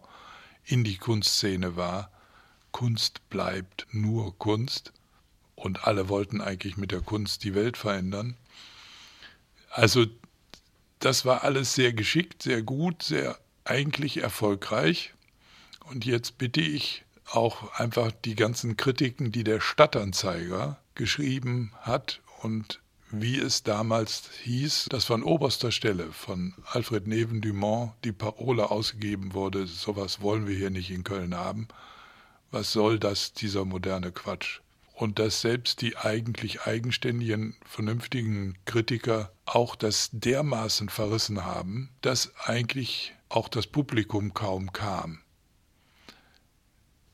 [0.66, 2.12] in die Kunstszene war.
[2.72, 4.94] Kunst bleibt nur Kunst.
[5.56, 8.36] Und alle wollten eigentlich mit der Kunst die Welt verändern.
[9.70, 10.06] Also
[11.02, 15.14] das war alles sehr geschickt, sehr gut, sehr eigentlich erfolgreich.
[15.86, 22.80] Und jetzt bitte ich auch einfach die ganzen Kritiken, die der Stadtanzeiger geschrieben hat und
[23.10, 29.34] wie es damals hieß, dass von oberster Stelle von Alfred Neven Dumont die Parole ausgegeben
[29.34, 31.68] wurde, sowas wollen wir hier nicht in Köln haben.
[32.52, 34.62] Was soll das, dieser moderne Quatsch?
[35.02, 43.16] Und dass selbst die eigentlich eigenständigen, vernünftigen Kritiker auch das dermaßen verrissen haben, dass eigentlich
[43.28, 45.24] auch das Publikum kaum kam.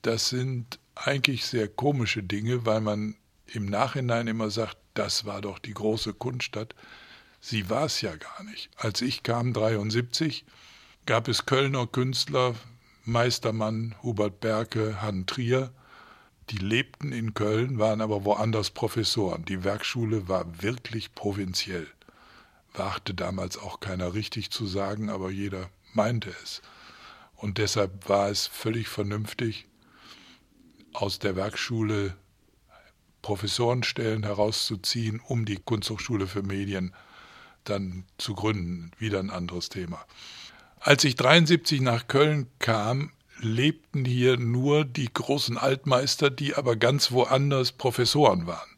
[0.02, 5.58] Das sind eigentlich sehr komische Dinge, weil man im Nachhinein immer sagt, das war doch
[5.58, 6.76] die große Kunststadt.
[7.40, 8.70] Sie war es ja gar nicht.
[8.76, 10.44] Als ich kam, 73,
[11.06, 12.54] gab es Kölner Künstler,
[13.06, 15.72] Meistermann, Hubert Berke, Han Trier,
[16.50, 19.46] die lebten in Köln, waren aber woanders Professoren.
[19.46, 21.88] Die Werkschule war wirklich provinziell.
[22.74, 26.62] Wagte damals auch keiner richtig zu sagen, aber jeder meinte es.
[27.36, 29.68] Und deshalb war es völlig vernünftig,
[30.94, 32.16] aus der Werkschule
[33.22, 36.94] Professorenstellen herauszuziehen, um die Kunsthochschule für Medien
[37.66, 38.92] dann zu gründen.
[38.98, 40.06] Wieder ein anderes Thema.
[40.80, 47.12] Als ich 73 nach Köln kam, lebten hier nur die großen Altmeister, die aber ganz
[47.12, 48.70] woanders Professoren waren.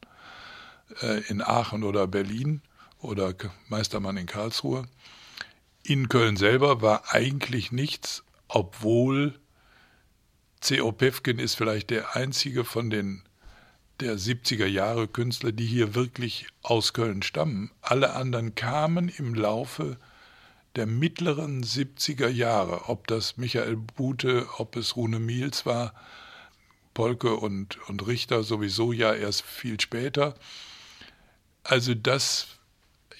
[1.02, 2.62] Äh, in Aachen oder Berlin
[3.00, 3.34] oder
[3.68, 4.84] Meistermann in Karlsruhe.
[5.84, 9.40] In Köln selber war eigentlich nichts, obwohl
[10.62, 10.92] C.O.
[10.92, 13.24] Pevkin ist vielleicht der einzige von den
[14.02, 17.72] der 70er Jahre Künstler, die hier wirklich aus Köln stammen.
[17.82, 19.98] Alle anderen kamen im Laufe
[20.76, 25.94] der mittleren 70er Jahre, ob das Michael Bute, ob es Rune Miels war,
[26.94, 30.36] Polke und, und Richter sowieso ja erst viel später.
[31.64, 32.60] Also das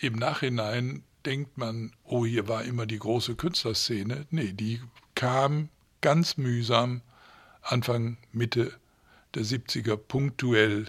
[0.02, 4.26] im Nachhinein denkt man, oh, hier war immer die große Künstlerszene.
[4.30, 4.82] Nee, die
[5.16, 5.70] kam
[6.02, 7.02] ganz mühsam
[7.62, 8.74] Anfang, Mitte
[9.36, 10.86] der 70er punktuell.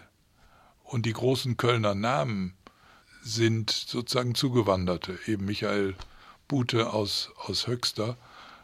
[0.85, 2.55] Und die großen Kölner Namen
[3.23, 5.95] sind sozusagen Zugewanderte, eben Michael
[6.51, 8.17] Bute aus, aus Höxter,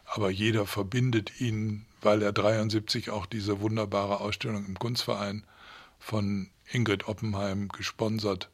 [0.07, 5.45] aber jeder verbindet ihn, weil er 73 auch diese wunderbare Ausstellung im Kunstverein
[6.01, 8.51] von Ingrid Oppenheim gesponsert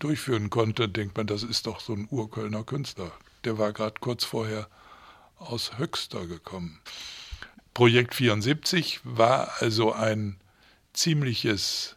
[0.00, 3.12] durchführen konnte, denkt man, das ist doch so ein Urkölner Künstler.
[3.44, 4.66] Der war gerade kurz vorher
[5.38, 6.80] aus Höxter gekommen.
[7.74, 10.40] Projekt 74 war also ein
[10.92, 11.94] ziemliches,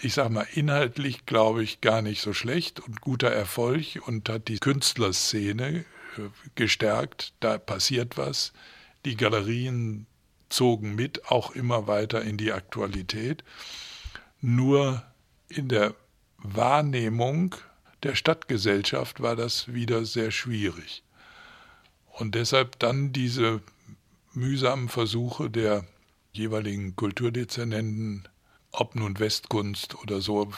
[0.00, 4.48] ich sag mal, inhaltlich glaube ich gar nicht so schlecht und guter Erfolg und hat
[4.48, 5.84] die Künstlerszene
[6.54, 7.32] gestärkt.
[7.40, 8.52] Da passiert was.
[9.04, 10.06] Die Galerien
[10.48, 13.42] zogen mit, auch immer weiter in die Aktualität.
[14.40, 15.02] Nur
[15.48, 15.94] in der
[16.38, 17.54] Wahrnehmung
[18.02, 21.04] der Stadtgesellschaft war das wieder sehr schwierig.
[22.06, 23.62] Und deshalb dann diese
[24.34, 25.86] mühsamen Versuche der
[26.32, 28.28] jeweiligen Kulturdezernenten,
[28.70, 30.50] ob nun Westkunst oder so,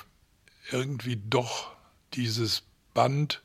[0.70, 1.72] irgendwie doch
[2.14, 2.62] dieses
[2.94, 3.42] Band,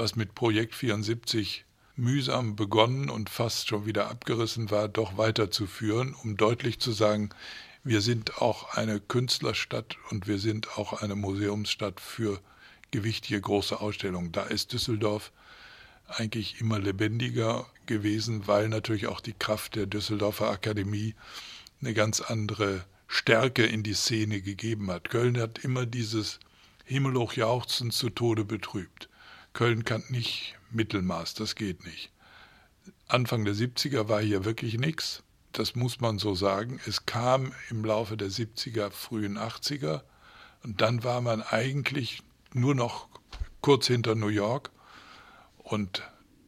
[0.00, 6.38] was mit Projekt 74 mühsam begonnen und fast schon wieder abgerissen war, doch weiterzuführen, um
[6.38, 7.28] deutlich zu sagen,
[7.84, 12.40] wir sind auch eine Künstlerstadt und wir sind auch eine Museumsstadt für
[12.90, 14.32] gewichtige große Ausstellungen.
[14.32, 15.32] Da ist Düsseldorf
[16.08, 21.14] eigentlich immer lebendiger gewesen, weil natürlich auch die Kraft der Düsseldorfer Akademie
[21.82, 25.10] eine ganz andere Stärke in die Szene gegeben hat.
[25.10, 26.40] Köln hat immer dieses
[26.86, 29.09] Himmelhoch jauchzen zu Tode betrübt.
[29.52, 32.10] Köln kann nicht Mittelmaß, das geht nicht.
[33.08, 36.80] Anfang der 70er war hier wirklich nichts das muss man so sagen.
[36.86, 40.02] Es kam im Laufe der 70er, frühen 80er
[40.62, 43.08] und dann war man eigentlich nur noch
[43.60, 44.70] kurz hinter New York
[45.58, 46.02] und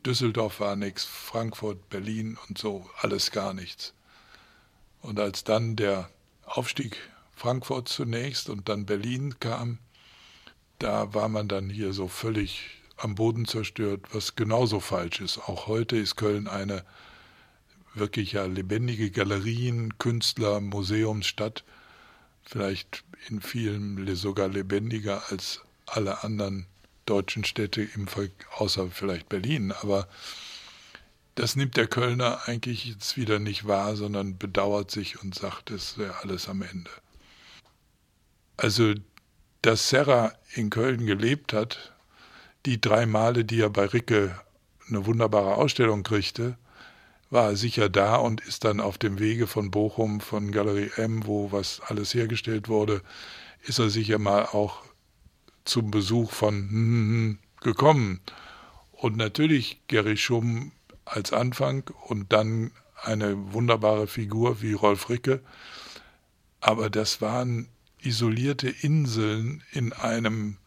[0.07, 3.95] Düsseldorf war nichts, Frankfurt, Berlin und so, alles gar nichts.
[5.01, 6.11] Und als dann der
[6.45, 6.97] Aufstieg
[7.35, 9.79] Frankfurt zunächst und dann Berlin kam,
[10.79, 15.39] da war man dann hier so völlig am Boden zerstört, was genauso falsch ist.
[15.39, 16.85] Auch heute ist Köln eine
[17.95, 21.65] wirklich ja lebendige Galerien, Künstler, Museumsstadt,
[22.43, 26.67] vielleicht in vielen sogar lebendiger als alle anderen
[27.07, 28.07] deutschen Städte, im
[28.57, 29.73] außer vielleicht Berlin.
[29.73, 30.09] Aber
[31.35, 35.99] das nimmt der Kölner eigentlich jetzt wieder nicht wahr, sondern bedauert sich und sagt, es
[35.99, 36.91] wäre alles am Ende.
[38.57, 38.95] Also,
[39.63, 41.92] dass Serra in Köln gelebt hat,
[42.67, 44.39] die drei Male, die er bei Ricke
[44.89, 46.57] eine wunderbare Ausstellung kriegte,
[47.31, 51.27] war er sicher da und ist dann auf dem Wege von Bochum, von Galerie M,
[51.27, 53.01] wo was alles hergestellt wurde,
[53.63, 54.83] ist er sicher mal auch
[55.65, 58.21] zum Besuch von gekommen.
[58.93, 60.73] Und natürlich Gary Schumm
[61.05, 62.71] als Anfang und dann
[63.03, 65.41] eine wunderbare Figur wie Rolf Ricke.
[66.61, 67.69] Aber das waren
[68.01, 70.59] isolierte Inseln in einem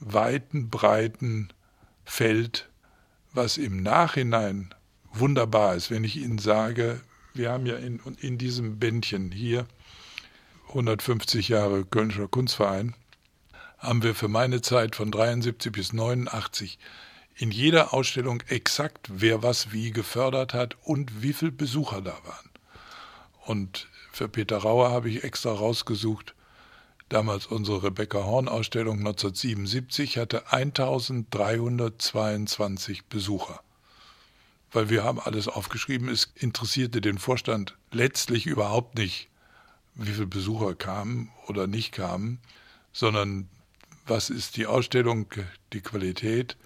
[0.00, 1.48] weiten, breiten
[2.04, 2.68] Feld,
[3.32, 4.74] was im Nachhinein
[5.12, 7.00] wunderbar ist, wenn ich Ihnen sage,
[7.34, 9.66] wir haben ja in, in diesem Bändchen hier
[10.68, 12.94] 150 Jahre Kölnischer Kunstverein,
[13.78, 16.78] haben wir für meine Zeit von 73 bis 89
[17.36, 22.50] in jeder Ausstellung exakt, wer was wie gefördert hat und wie viele Besucher da waren.
[23.46, 26.34] Und für Peter Rauer habe ich extra rausgesucht,
[27.08, 33.60] damals unsere Rebecca Horn Ausstellung 1977 hatte 1322 Besucher
[34.72, 36.08] weil wir haben alles aufgeschrieben.
[36.08, 39.28] Es interessierte den Vorstand letztlich überhaupt nicht,
[39.94, 42.38] wie viele Besucher kamen oder nicht kamen,
[42.92, 43.48] sondern
[44.06, 45.26] was ist die Ausstellung,
[45.72, 46.56] die Qualität,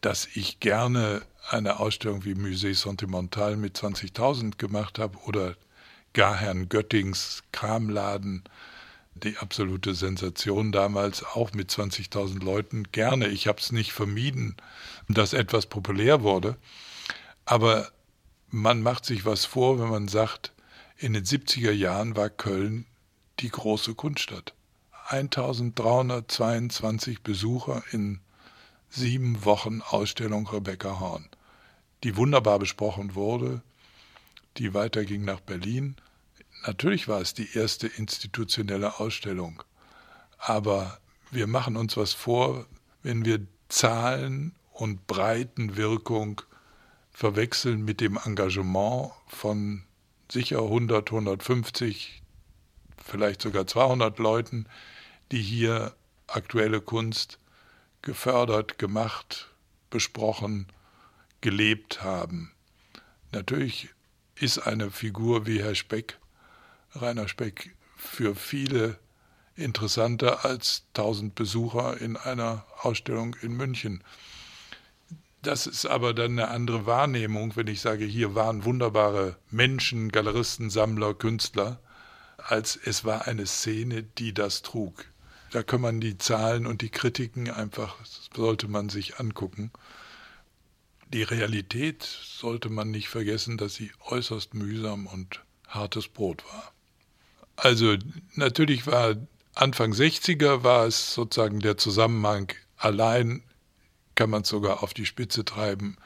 [0.00, 5.56] dass ich gerne eine Ausstellung wie Musée Sentimental mit 20.000 gemacht habe oder
[6.12, 8.44] gar Herrn Göttings Kramladen,
[9.14, 13.28] die absolute Sensation damals, auch mit 20.000 Leuten, gerne.
[13.28, 14.56] Ich habe es nicht vermieden,
[15.08, 16.56] dass etwas populär wurde.
[17.44, 17.90] Aber
[18.50, 20.52] man macht sich was vor, wenn man sagt,
[20.96, 22.86] in den 70er Jahren war Köln
[23.40, 24.54] die große Kunststadt.
[25.08, 28.20] 1322 Besucher in
[28.88, 31.28] sieben Wochen Ausstellung Rebecca Horn,
[32.04, 33.60] die wunderbar besprochen wurde,
[34.56, 35.96] die weiterging nach Berlin.
[36.66, 39.62] Natürlich war es die erste institutionelle Ausstellung,
[40.38, 40.98] aber
[41.30, 42.66] wir machen uns was vor,
[43.02, 46.40] wenn wir Zahlen und Breitenwirkung
[47.10, 49.82] verwechseln mit dem Engagement von
[50.30, 52.22] sicher 100, 150,
[52.96, 54.66] vielleicht sogar 200 Leuten,
[55.32, 55.94] die hier
[56.26, 57.38] aktuelle Kunst
[58.00, 59.50] gefördert, gemacht,
[59.90, 60.66] besprochen,
[61.42, 62.52] gelebt haben.
[63.32, 63.90] Natürlich
[64.34, 66.18] ist eine Figur wie Herr Speck,
[66.94, 68.98] Rainer Speck, für viele
[69.56, 74.02] interessanter als tausend Besucher in einer Ausstellung in München.
[75.42, 80.70] Das ist aber dann eine andere Wahrnehmung, wenn ich sage, hier waren wunderbare Menschen, Galeristen,
[80.70, 81.80] Sammler, Künstler,
[82.38, 85.04] als es war eine Szene, die das trug.
[85.50, 87.96] Da kann man die Zahlen und die Kritiken einfach,
[88.34, 89.70] sollte man sich angucken.
[91.12, 96.73] Die Realität sollte man nicht vergessen, dass sie äußerst mühsam und hartes Brot war.
[97.56, 97.96] Also
[98.34, 99.16] natürlich war
[99.54, 103.42] Anfang 60er war es sozusagen der Zusammenhang allein,
[104.16, 105.96] kann man es sogar auf die Spitze treiben,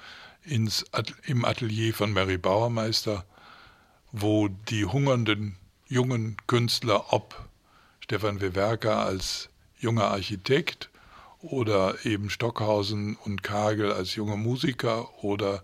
[0.43, 0.85] ins,
[1.25, 3.25] im Atelier von Mary Bauermeister,
[4.13, 7.49] wo die hungernden jungen Künstler, ob
[8.01, 10.91] Stefan Wewerka als junger Architekt
[11.41, 15.63] oder eben Stockhausen und Kagel als junge Musiker oder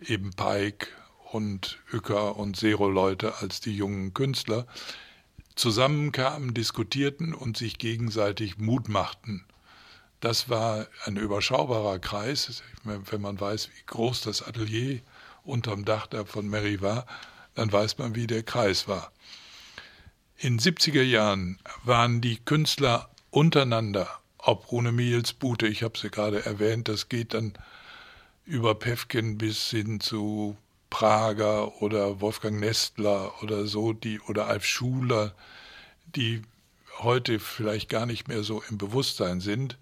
[0.00, 0.88] eben Peik
[1.32, 4.66] und Uecker und Zero-Leute als die jungen Künstler,
[5.56, 9.44] zusammenkamen, diskutierten und sich gegenseitig Mut machten.
[10.20, 12.62] Das war ein überschaubarer Kreis.
[12.84, 15.00] Wenn man weiß, wie groß das Atelier
[15.42, 17.06] unterm Dach von Mary war,
[17.54, 19.12] dann weiß man, wie der Kreis war.
[20.38, 26.44] In 70er Jahren waren die Künstler untereinander, ob Rune Miels, Bute, ich habe sie gerade
[26.44, 27.54] erwähnt, das geht dann
[28.44, 30.56] über Pevkin bis hin zu
[30.96, 35.34] Prager oder Wolfgang Nestler oder so, die, oder Alf Schuler,
[36.06, 36.40] die
[37.00, 39.76] heute vielleicht gar nicht mehr so im Bewusstsein sind.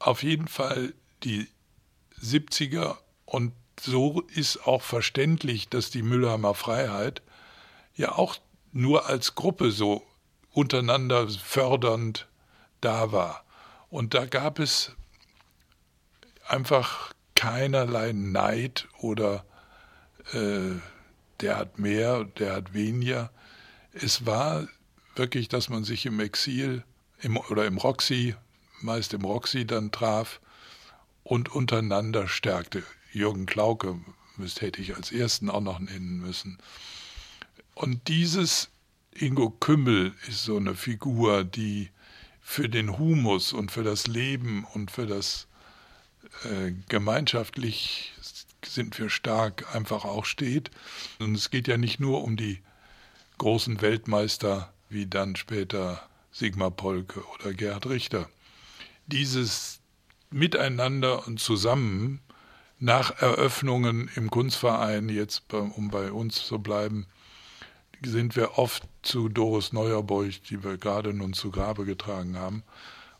[0.00, 0.92] Auf jeden Fall
[1.22, 1.46] die
[2.20, 2.96] 70er
[3.26, 7.22] und so ist auch verständlich, dass die Müllheimer Freiheit
[7.94, 8.34] ja auch
[8.72, 10.04] nur als Gruppe so
[10.50, 12.26] untereinander fördernd
[12.80, 13.44] da war.
[13.88, 14.96] Und da gab es
[16.44, 17.13] einfach
[17.44, 19.44] keinerlei Neid oder
[20.32, 20.80] äh,
[21.40, 23.30] der hat mehr, der hat weniger.
[23.92, 24.66] Es war
[25.14, 26.84] wirklich, dass man sich im Exil
[27.20, 28.34] im, oder im Roxy,
[28.80, 30.40] meist im Roxy dann traf
[31.22, 32.82] und untereinander stärkte.
[33.12, 34.00] Jürgen Klauke
[34.38, 36.56] müsste, hätte ich als ersten auch noch nennen müssen.
[37.74, 38.70] Und dieses
[39.12, 41.90] Ingo Kümmel ist so eine Figur, die
[42.40, 45.46] für den Humus und für das Leben und für das
[46.44, 48.12] äh, gemeinschaftlich
[48.64, 50.70] sind wir stark einfach auch steht.
[51.18, 52.60] Und es geht ja nicht nur um die
[53.38, 58.28] großen Weltmeister wie dann später Sigmar Polke oder Gerhard Richter.
[59.06, 59.80] Dieses
[60.30, 62.20] Miteinander und zusammen
[62.78, 67.06] nach Eröffnungen im Kunstverein, jetzt um bei uns zu bleiben,
[68.04, 72.62] sind wir oft zu Doris Neuerburg, die wir gerade nun zu Grabe getragen haben,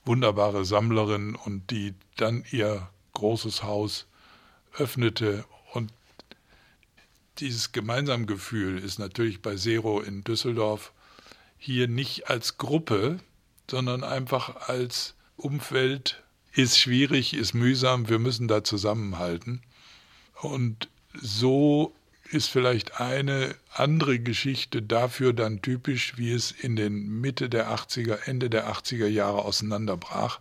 [0.05, 4.07] wunderbare Sammlerin und die dann ihr großes Haus
[4.77, 5.93] öffnete und
[7.39, 10.93] dieses Gemeinsamgefühl ist natürlich bei Zero in Düsseldorf
[11.59, 13.19] hier nicht als Gruppe,
[13.71, 19.63] sondern einfach als Umfeld ist schwierig, ist mühsam, wir müssen da zusammenhalten.
[20.41, 21.95] Und so
[22.31, 28.27] ist vielleicht eine andere Geschichte dafür dann typisch, wie es in den Mitte der 80er,
[28.27, 30.41] Ende der 80er Jahre auseinanderbrach.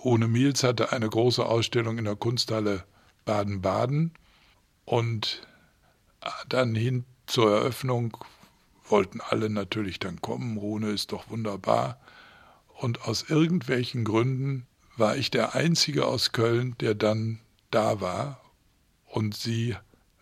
[0.00, 2.84] Ohne Miels hatte eine große Ausstellung in der Kunsthalle
[3.24, 4.12] Baden-Baden
[4.84, 5.46] und
[6.48, 8.16] dann hin zur Eröffnung
[8.88, 10.56] wollten alle natürlich dann kommen.
[10.56, 12.00] Rune ist doch wunderbar.
[12.68, 17.40] Und aus irgendwelchen Gründen war ich der Einzige aus Köln, der dann
[17.70, 18.40] da war.
[19.06, 19.76] Und sie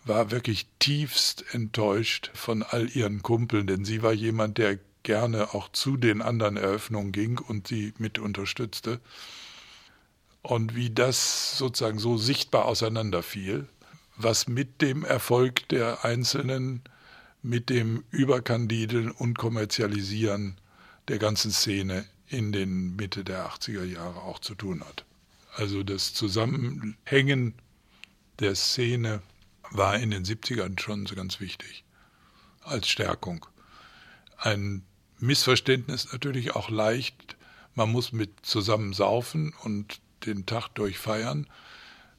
[0.04, 5.68] war wirklich tiefst enttäuscht von all ihren Kumpeln, denn sie war jemand, der gerne auch
[5.70, 9.00] zu den anderen Eröffnungen ging und sie mit unterstützte.
[10.46, 13.66] Und wie das sozusagen so sichtbar auseinanderfiel,
[14.16, 16.82] was mit dem Erfolg der Einzelnen,
[17.42, 20.56] mit dem Überkandideln und Kommerzialisieren
[21.08, 25.04] der ganzen Szene in den Mitte der 80er Jahre auch zu tun hat.
[25.56, 27.54] Also das Zusammenhängen
[28.38, 29.22] der Szene
[29.72, 31.82] war in den 70ern schon ganz wichtig
[32.62, 33.46] als Stärkung.
[34.38, 34.84] Ein
[35.18, 37.36] Missverständnis natürlich auch leicht,
[37.74, 41.46] man muss mit zusammen saufen und den Tag durch feiern,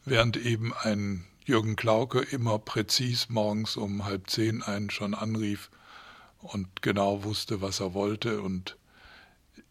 [0.05, 5.70] während eben ein Jürgen Klauke immer präzis morgens um halb zehn einen schon anrief
[6.39, 8.41] und genau wusste, was er wollte.
[8.41, 8.78] Und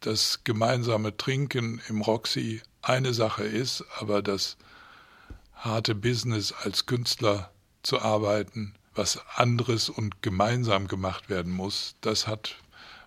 [0.01, 4.57] das gemeinsame Trinken im Roxy eine Sache ist, aber das
[5.55, 7.51] harte Business als Künstler
[7.83, 12.57] zu arbeiten, was anderes und gemeinsam gemacht werden muss, das hat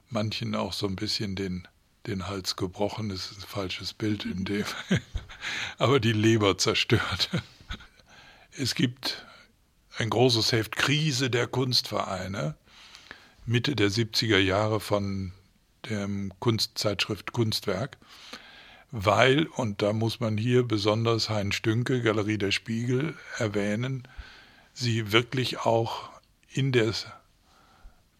[0.09, 1.67] manchen auch so ein bisschen den
[2.08, 4.66] den Hals gebrochen, das ist ein falsches Bild in dem,
[5.78, 7.30] aber die Leber zerstört.
[8.52, 9.26] Es gibt
[9.97, 12.56] ein großes Heft Krise der Kunstvereine,
[13.45, 15.34] Mitte der 70er Jahre von
[15.89, 16.08] der
[16.39, 17.97] Kunstzeitschrift Kunstwerk,
[18.91, 24.08] weil, und da muss man hier besonders Hein Stünke, Galerie der Spiegel, erwähnen,
[24.74, 26.10] sie wirklich auch
[26.52, 26.93] in der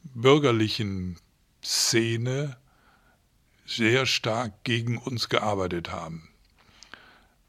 [0.04, 1.18] bürgerlichen
[1.64, 2.58] Szene
[3.70, 6.30] sehr stark gegen uns gearbeitet haben,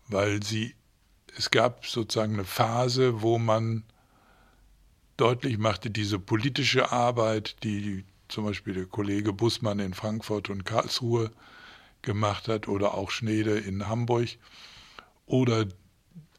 [0.08, 0.74] weil sie
[1.36, 3.84] es gab sozusagen eine Phase, wo man
[5.16, 11.30] deutlich machte, diese politische Arbeit, die zum Beispiel der Kollege Bussmann in Frankfurt und Karlsruhe
[12.02, 14.28] gemacht hat oder auch Schnede in Hamburg
[15.26, 15.66] oder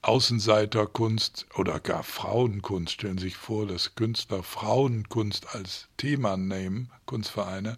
[0.03, 2.93] Außenseiterkunst oder gar Frauenkunst.
[2.93, 7.77] Stellen Sie sich vor, dass Künstler Frauenkunst als Thema nehmen, Kunstvereine,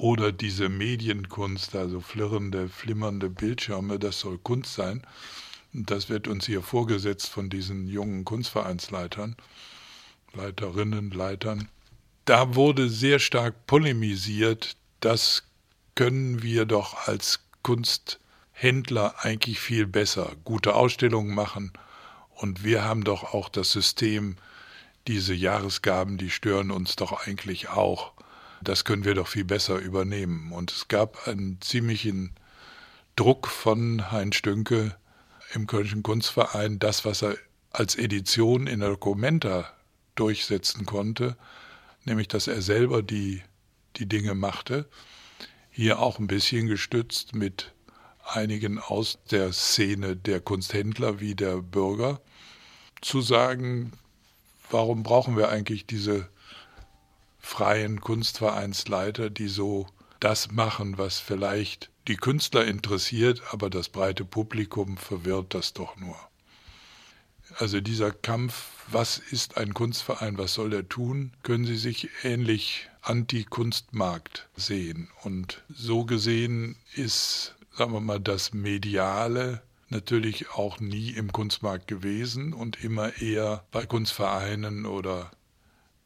[0.00, 5.02] oder diese Medienkunst, also flirrende, flimmernde Bildschirme, das soll Kunst sein.
[5.74, 9.36] Das wird uns hier vorgesetzt von diesen jungen Kunstvereinsleitern,
[10.32, 11.68] Leiterinnen, Leitern.
[12.24, 15.42] Da wurde sehr stark polemisiert, das
[15.94, 21.74] können wir doch als Kunsthändler eigentlich viel besser, gute Ausstellungen machen.
[22.30, 24.36] Und wir haben doch auch das System,
[25.06, 28.14] diese Jahresgaben, die stören uns doch eigentlich auch.
[28.62, 30.52] Das können wir doch viel besser übernehmen.
[30.52, 32.34] Und es gab einen ziemlichen
[33.16, 34.96] Druck von Heinz Stünke,
[35.52, 37.36] im Kölnischen Kunstverein das, was er
[37.70, 39.72] als Edition in der Documenta
[40.14, 41.36] durchsetzen konnte,
[42.04, 43.42] nämlich dass er selber die,
[43.96, 44.88] die Dinge machte,
[45.70, 47.72] hier auch ein bisschen gestützt mit
[48.24, 52.20] einigen aus der Szene der Kunsthändler wie der Bürger,
[53.00, 53.92] zu sagen,
[54.70, 56.28] warum brauchen wir eigentlich diese
[57.40, 59.86] freien Kunstvereinsleiter, die so
[60.20, 66.16] das machen, was vielleicht die Künstler interessiert, aber das breite Publikum verwirrt das doch nur.
[67.58, 72.88] Also dieser Kampf, was ist ein Kunstverein, was soll er tun, können Sie sich ähnlich
[73.02, 75.08] Anti-Kunstmarkt sehen.
[75.22, 82.52] Und so gesehen ist, sagen wir mal, das Mediale natürlich auch nie im Kunstmarkt gewesen
[82.52, 85.30] und immer eher bei Kunstvereinen oder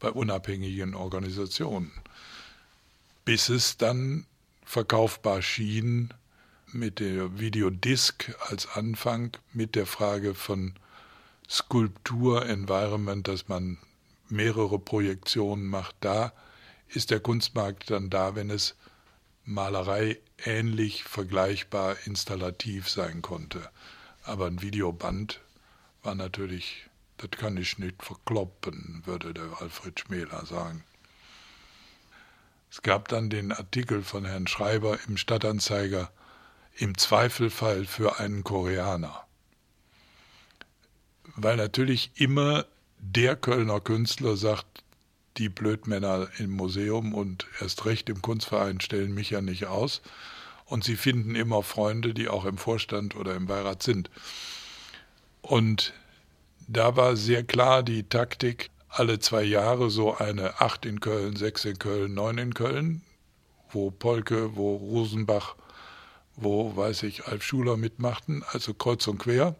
[0.05, 1.90] bei unabhängigen Organisationen.
[3.24, 4.26] Bis es dann
[4.62, 6.12] verkaufbar schien
[6.70, 10.74] mit der Videodisc als Anfang, mit der Frage von
[11.48, 13.78] Skulptur, Environment, dass man
[14.28, 15.96] mehrere Projektionen macht.
[16.00, 16.34] Da
[16.88, 18.74] ist der Kunstmarkt dann da, wenn es
[19.46, 23.70] Malerei ähnlich vergleichbar installativ sein konnte.
[24.22, 25.40] Aber ein Videoband
[26.02, 30.84] war natürlich, das kann ich nicht verkloppen, würde der Alfred Schmäler sagen.
[32.70, 36.10] Es gab dann den Artikel von Herrn Schreiber im Stadtanzeiger
[36.76, 39.24] im Zweifelfall für einen Koreaner.
[41.36, 42.66] Weil natürlich immer
[42.98, 44.82] der Kölner Künstler sagt,
[45.36, 50.02] die Blödmänner im Museum und erst recht im Kunstverein stellen mich ja nicht aus.
[50.64, 54.10] Und sie finden immer Freunde, die auch im Vorstand oder im Beirat sind.
[55.42, 55.92] Und
[56.68, 61.64] da war sehr klar die Taktik, alle zwei Jahre so eine acht in Köln, sechs
[61.64, 63.02] in Köln, neun in Köln,
[63.70, 65.56] wo Polke, wo Rosenbach,
[66.36, 69.56] wo, weiß ich, Alf Schuler mitmachten, also kreuz und quer,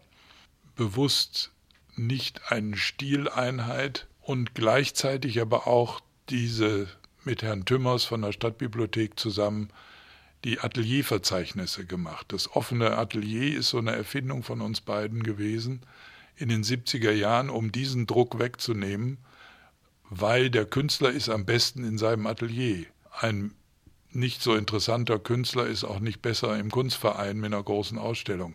[0.77, 1.51] bewusst
[1.97, 6.89] nicht eine Stileinheit und gleichzeitig aber auch diese
[7.25, 9.71] mit Herrn Tümmers von der Stadtbibliothek zusammen
[10.45, 12.27] die Atelierverzeichnisse gemacht.
[12.29, 15.81] Das offene Atelier ist so eine Erfindung von uns beiden gewesen,
[16.37, 19.19] in den 70er Jahren, um diesen Druck wegzunehmen,
[20.11, 22.87] weil der Künstler ist am besten in seinem Atelier.
[23.21, 23.53] Ein
[24.11, 28.55] nicht so interessanter Künstler ist auch nicht besser im Kunstverein mit einer großen Ausstellung.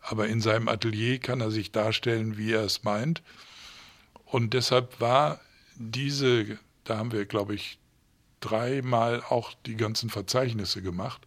[0.00, 3.22] Aber in seinem Atelier kann er sich darstellen, wie er es meint.
[4.24, 5.40] Und deshalb war
[5.76, 7.78] diese, da haben wir, glaube ich,
[8.40, 11.26] dreimal auch die ganzen Verzeichnisse gemacht.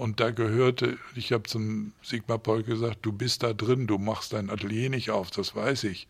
[0.00, 4.32] Und da gehörte, ich habe zum Sigmar Paul gesagt, du bist da drin, du machst
[4.32, 6.08] dein Atelier nicht auf, das weiß ich.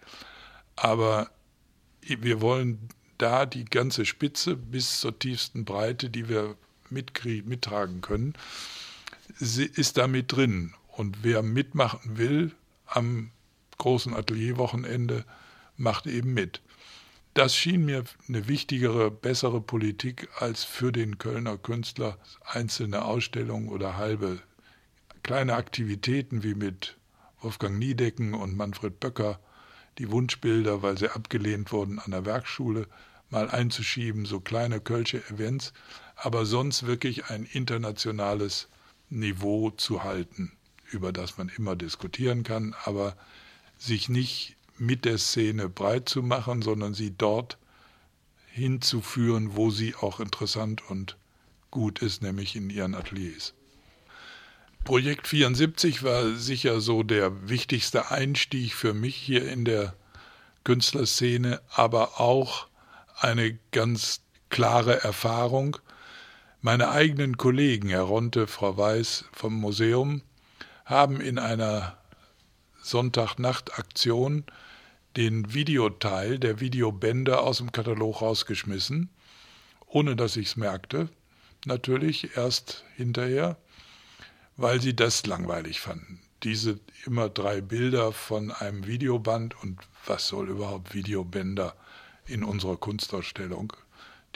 [0.77, 1.29] Aber
[2.03, 2.79] wir wollen
[3.19, 6.55] da die ganze Spitze bis zur tiefsten Breite, die wir
[6.91, 8.35] mittragen können,
[9.41, 10.73] ist da mit drin.
[10.87, 12.53] Und wer mitmachen will
[12.87, 13.33] am
[13.79, 15.25] großen Atelierwochenende,
[15.77, 16.61] macht eben mit.
[17.41, 23.97] Das schien mir eine wichtigere, bessere Politik als für den Kölner Künstler einzelne Ausstellungen oder
[23.97, 24.43] halbe
[25.23, 26.99] kleine Aktivitäten wie mit
[27.41, 29.41] Wolfgang Niedecken und Manfred Böcker,
[29.97, 32.87] die Wunschbilder, weil sie abgelehnt wurden an der Werkschule,
[33.31, 35.73] mal einzuschieben, so kleine Kölsche Events,
[36.17, 38.69] aber sonst wirklich ein internationales
[39.09, 40.53] Niveau zu halten,
[40.91, 43.17] über das man immer diskutieren kann, aber
[43.79, 47.59] sich nicht mit der Szene breit zu machen, sondern sie dort
[48.47, 51.17] hinzuführen, wo sie auch interessant und
[51.71, 53.55] gut ist, nämlich in ihren Ateliers.
[54.85, 59.95] Projekt 74 war sicher so der wichtigste Einstieg für mich hier in der
[60.65, 62.67] Künstlerszene, aber auch
[63.19, 65.77] eine ganz klare Erfahrung.
[66.63, 70.23] Meine eigenen Kollegen, Herr Ronte, Frau Weiß vom Museum,
[70.87, 71.99] haben in einer
[72.83, 74.45] Sonntagnachtaktion
[75.17, 79.11] den Videoteil der Videobänder aus dem Katalog rausgeschmissen,
[79.87, 81.09] ohne dass ich es merkte.
[81.67, 83.57] Natürlich erst hinterher,
[84.57, 86.21] weil sie das langweilig fanden.
[86.43, 91.77] Diese immer drei Bilder von einem Videoband und was soll überhaupt Videobänder
[92.27, 93.73] in unserer Kunstausstellung,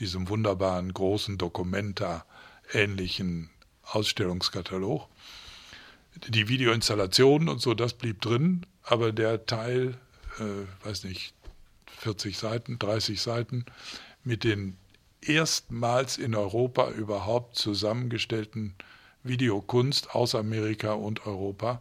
[0.01, 2.27] diesem wunderbaren großen Dokumenta
[2.73, 3.51] ähnlichen
[3.85, 5.09] Ausstellungskatalog.
[6.29, 9.99] Die Videoinstallationen und so, das blieb drin, aber der Teil,
[10.39, 11.35] äh, weiß nicht,
[11.99, 13.65] 40 Seiten, 30 Seiten
[14.25, 14.77] mit den
[15.21, 18.75] erstmals in Europa überhaupt zusammengestellten
[19.23, 21.81] Videokunst aus Amerika und Europa,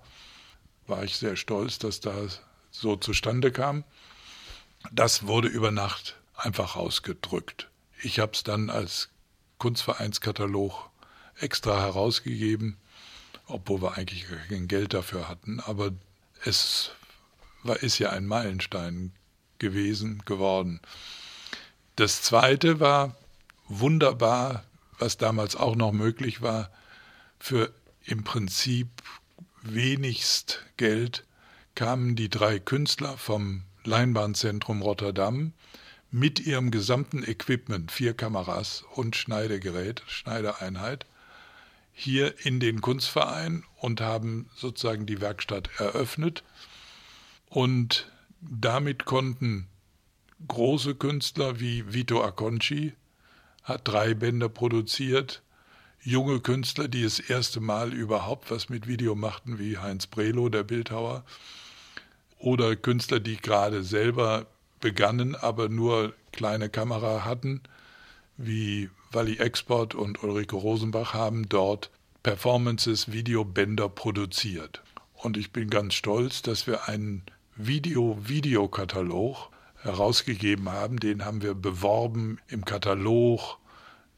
[0.87, 2.41] war ich sehr stolz, dass das
[2.71, 3.83] so zustande kam.
[4.91, 7.69] Das wurde über Nacht einfach rausgedrückt.
[8.01, 9.09] Ich habe es dann als
[9.59, 10.89] Kunstvereinskatalog
[11.39, 12.77] extra herausgegeben,
[13.45, 15.59] obwohl wir eigentlich kein Geld dafür hatten.
[15.61, 15.91] Aber
[16.43, 16.91] es
[17.63, 19.13] war, ist ja ein Meilenstein
[19.59, 20.81] gewesen, geworden.
[21.95, 23.15] Das zweite war
[23.67, 24.63] wunderbar,
[24.99, 26.69] was damals auch noch möglich war,
[27.39, 27.73] für
[28.05, 28.89] im Prinzip
[29.61, 31.25] wenigst Geld
[31.75, 35.53] kamen die drei Künstler vom Leinbahnzentrum Rotterdam
[36.11, 41.05] mit ihrem gesamten Equipment, vier Kameras und Schneidegerät, Schneidereinheit,
[41.91, 46.43] hier in den Kunstverein und haben sozusagen die Werkstatt eröffnet.
[47.53, 49.67] Und damit konnten
[50.47, 52.93] große Künstler wie Vito Acconci,
[53.61, 55.43] hat drei Bänder produziert,
[56.01, 60.63] junge Künstler, die das erste Mal überhaupt was mit Video machten, wie Heinz Brelo, der
[60.63, 61.23] Bildhauer,
[62.39, 64.47] oder Künstler, die gerade selber
[64.79, 67.61] begannen, aber nur kleine Kamera hatten,
[68.35, 71.91] wie Wally Export und Ulrike Rosenbach haben dort
[72.23, 74.81] Performances, Videobänder produziert.
[75.13, 77.21] Und ich bin ganz stolz, dass wir einen
[77.55, 80.99] Video-Videokatalog herausgegeben haben.
[80.99, 83.57] Den haben wir beworben im Katalog,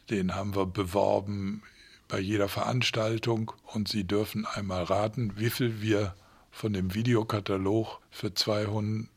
[0.09, 1.63] den haben wir beworben
[2.07, 6.15] bei jeder Veranstaltung und Sie dürfen einmal raten, wie viel wir
[6.51, 9.09] von dem Videokatalog für 200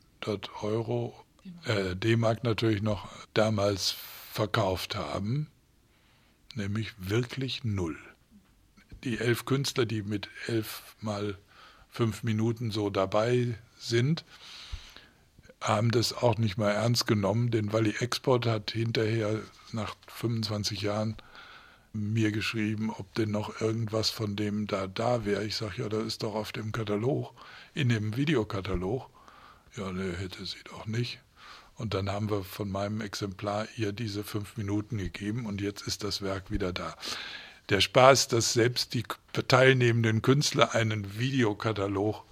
[0.63, 1.13] Euro,
[1.65, 3.95] äh, D-Mark natürlich noch, damals
[4.31, 5.47] verkauft haben,
[6.55, 7.97] nämlich wirklich null.
[9.03, 11.37] Die elf Künstler, die mit elf mal
[11.89, 14.25] fünf Minuten so dabei sind,
[15.61, 19.39] haben das auch nicht mal ernst genommen, denn Wally Export hat hinterher
[19.71, 21.17] nach 25 Jahren
[21.91, 25.43] mir geschrieben, ob denn noch irgendwas von dem da da wäre.
[25.45, 27.33] Ich sage, ja, das ist doch auf dem Katalog,
[27.73, 29.09] in dem Videokatalog.
[29.75, 31.19] Ja, ne, hätte sie doch nicht.
[31.75, 36.03] Und dann haben wir von meinem Exemplar ihr diese fünf Minuten gegeben und jetzt ist
[36.03, 36.95] das Werk wieder da.
[37.69, 39.03] Der Spaß, dass selbst die
[39.47, 42.25] teilnehmenden Künstler einen Videokatalog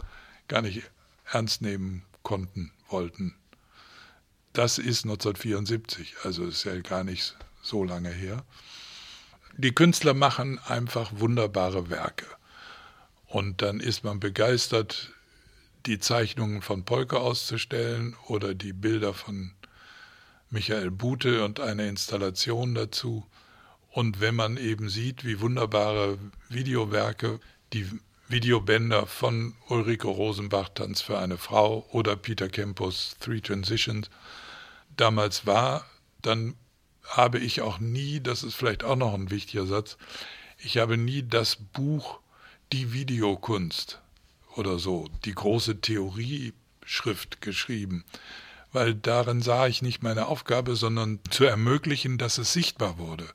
[0.48, 0.84] gar nicht
[1.32, 3.36] ernst nehmen konnten, wollten.
[4.54, 8.44] Das ist 1974, also ist ja gar nicht so lange her
[9.58, 12.28] die Künstler machen einfach wunderbare Werke.
[13.26, 15.14] Und dann ist man begeistert,
[15.88, 19.52] die Zeichnungen von Polke auszustellen oder die Bilder von
[20.50, 23.26] Michael Bute und eine Installation dazu.
[23.90, 26.20] Und wenn man eben sieht, wie wunderbare
[26.50, 27.40] Videowerke,
[27.74, 27.90] die
[28.30, 34.10] Videobänder von Ulrike Rosenbach, Tanz für eine Frau oder Peter Kempus, Three Transitions,
[34.98, 35.86] damals war,
[36.22, 36.56] dann
[37.06, 39.98] habe ich auch nie, das ist vielleicht auch noch ein wichtiger Satz,
[40.58, 42.20] ich habe nie das Buch
[42.74, 44.02] Die Videokunst
[44.56, 48.04] oder so, die große Theorieschrift geschrieben,
[48.74, 53.26] weil darin sah ich nicht meine Aufgabe, sondern zu ermöglichen, dass es sichtbar wurde.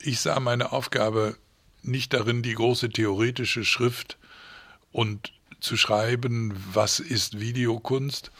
[0.00, 1.38] Ich sah meine Aufgabe
[1.82, 4.18] nicht darin, die große theoretische Schrift
[4.92, 8.30] und zu schreiben, was ist Videokunst,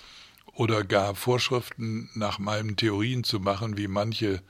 [0.55, 4.43] oder gar Vorschriften nach meinen Theorien zu machen, wie manche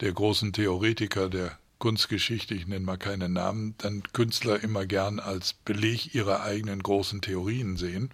[0.00, 5.52] der großen Theoretiker der Kunstgeschichte, ich nenne mal keine Namen, dann Künstler immer gern als
[5.52, 8.10] Beleg ihrer eigenen großen Theorien sehen,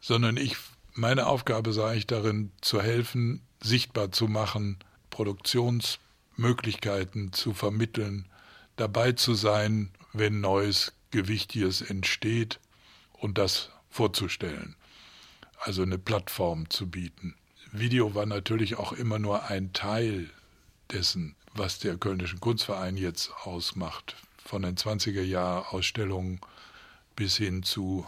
[0.00, 0.56] sondern ich
[0.94, 4.78] Meine Aufgabe sah ich darin, zu helfen, sichtbar zu machen,
[5.10, 8.26] Produktionsmöglichkeiten zu vermitteln,
[8.80, 12.60] dabei zu sein, wenn Neues, Gewichtiges entsteht
[13.12, 14.74] und das vorzustellen.
[15.58, 17.34] Also eine Plattform zu bieten.
[17.72, 20.30] Video war natürlich auch immer nur ein Teil
[20.90, 24.16] dessen, was der Kölnischen Kunstverein jetzt ausmacht.
[24.44, 26.40] Von den 20er Jahr Ausstellungen
[27.14, 28.06] bis hin zu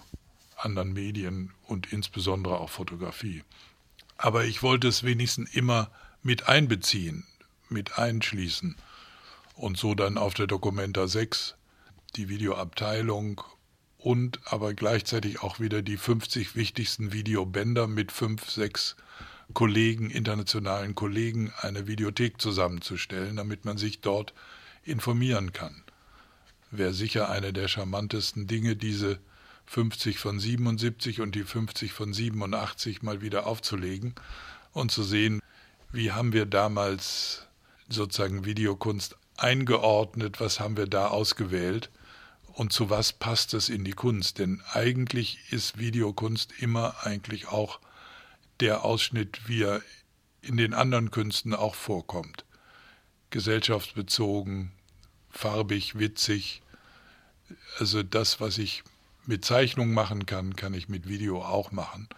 [0.57, 3.45] anderen Medien und insbesondere auch Fotografie.
[4.17, 5.91] Aber ich wollte es wenigstens immer
[6.23, 7.25] mit einbeziehen,
[7.69, 8.77] mit einschließen.
[9.55, 11.57] Und so dann auf der Documenta 6
[12.17, 13.43] die Videoabteilung
[13.99, 18.97] und aber gleichzeitig auch wieder die 50 wichtigsten Videobänder mit fünf, sechs
[19.55, 24.35] Kollegen, internationalen Kollegen, eine Videothek zusammenzustellen, damit man sich dort
[24.83, 25.85] informieren kann.
[26.71, 29.21] Wäre sicher eine der charmantesten Dinge, diese
[29.67, 34.15] 50 von 77 und die 50 von 87 mal wieder aufzulegen
[34.73, 35.41] und zu sehen,
[35.93, 37.47] wie haben wir damals
[37.89, 41.91] sozusagen Videokunst eingeordnet, was haben wir da ausgewählt
[42.53, 44.39] und zu was passt es in die Kunst.
[44.39, 47.81] Denn eigentlich ist Videokunst immer eigentlich auch
[48.61, 49.83] der Ausschnitt, wie er
[50.43, 52.45] in den anderen Künsten auch vorkommt.
[53.31, 54.73] Gesellschaftsbezogen,
[55.31, 56.63] farbig, witzig.
[57.79, 58.83] Also das, was ich
[59.25, 62.09] mit Zeichnung machen kann, kann ich mit Video auch machen.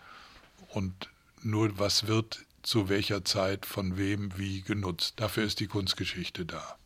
[0.68, 1.10] Und
[1.42, 5.14] nur was wird zu welcher Zeit von wem wie genutzt.
[5.16, 6.76] Dafür ist die Kunstgeschichte da.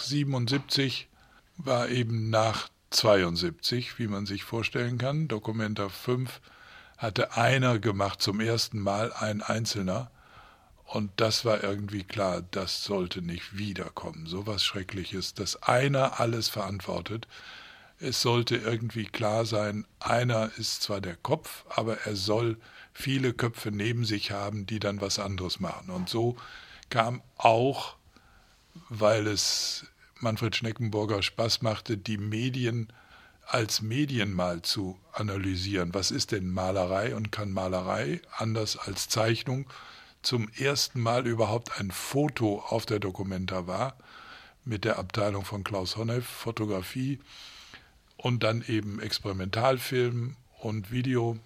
[0.00, 1.08] 77
[1.56, 5.28] war eben nach 72, wie man sich vorstellen kann.
[5.28, 6.40] Dokumenta 5
[6.96, 10.10] hatte einer gemacht zum ersten Mal, ein Einzelner.
[10.84, 14.26] Und das war irgendwie klar, das sollte nicht wiederkommen.
[14.26, 17.26] So was Schreckliches, dass einer alles verantwortet
[18.00, 22.56] es sollte irgendwie klar sein, einer ist zwar der Kopf, aber er soll
[22.92, 25.90] viele Köpfe neben sich haben, die dann was anderes machen.
[25.90, 26.36] Und so
[26.90, 27.96] kam auch,
[28.88, 29.86] weil es
[30.20, 32.92] Manfred Schneckenburger Spaß machte, die Medien
[33.46, 35.94] als Medien mal zu analysieren.
[35.94, 39.66] Was ist denn Malerei und kann Malerei anders als Zeichnung
[40.22, 43.96] zum ersten Mal überhaupt ein Foto auf der Dokumenta war,
[44.64, 47.20] mit der Abteilung von Klaus Honneff, Fotografie,
[48.18, 51.38] und dann eben Experimentalfilm und Video.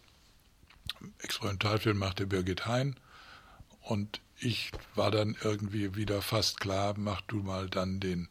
[1.19, 2.97] Experimentalfilm machte Birgit Hein
[3.83, 8.29] und ich war dann irgendwie wieder fast klar, mach du mal dann den,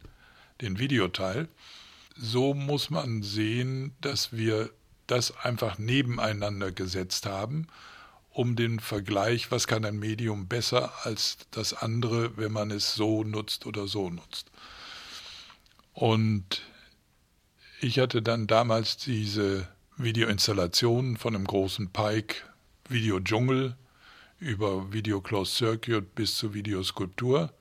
[0.60, 1.48] den Videoteil.
[2.16, 4.70] So muss man sehen, dass wir
[5.06, 7.66] das einfach nebeneinander gesetzt haben,
[8.30, 13.24] um den Vergleich, was kann ein Medium besser als das andere, wenn man es so
[13.24, 14.50] nutzt oder so nutzt.
[15.92, 16.62] Und
[17.80, 22.36] ich hatte dann damals diese Videoinstallationen von einem großen Pike
[22.88, 23.76] Video Dschungel
[24.42, 27.52] über Video Closed Circuit bis zur Videoskulptur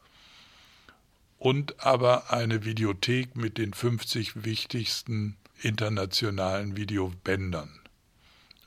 [1.38, 7.70] und aber eine Videothek mit den 50 wichtigsten internationalen Videobändern.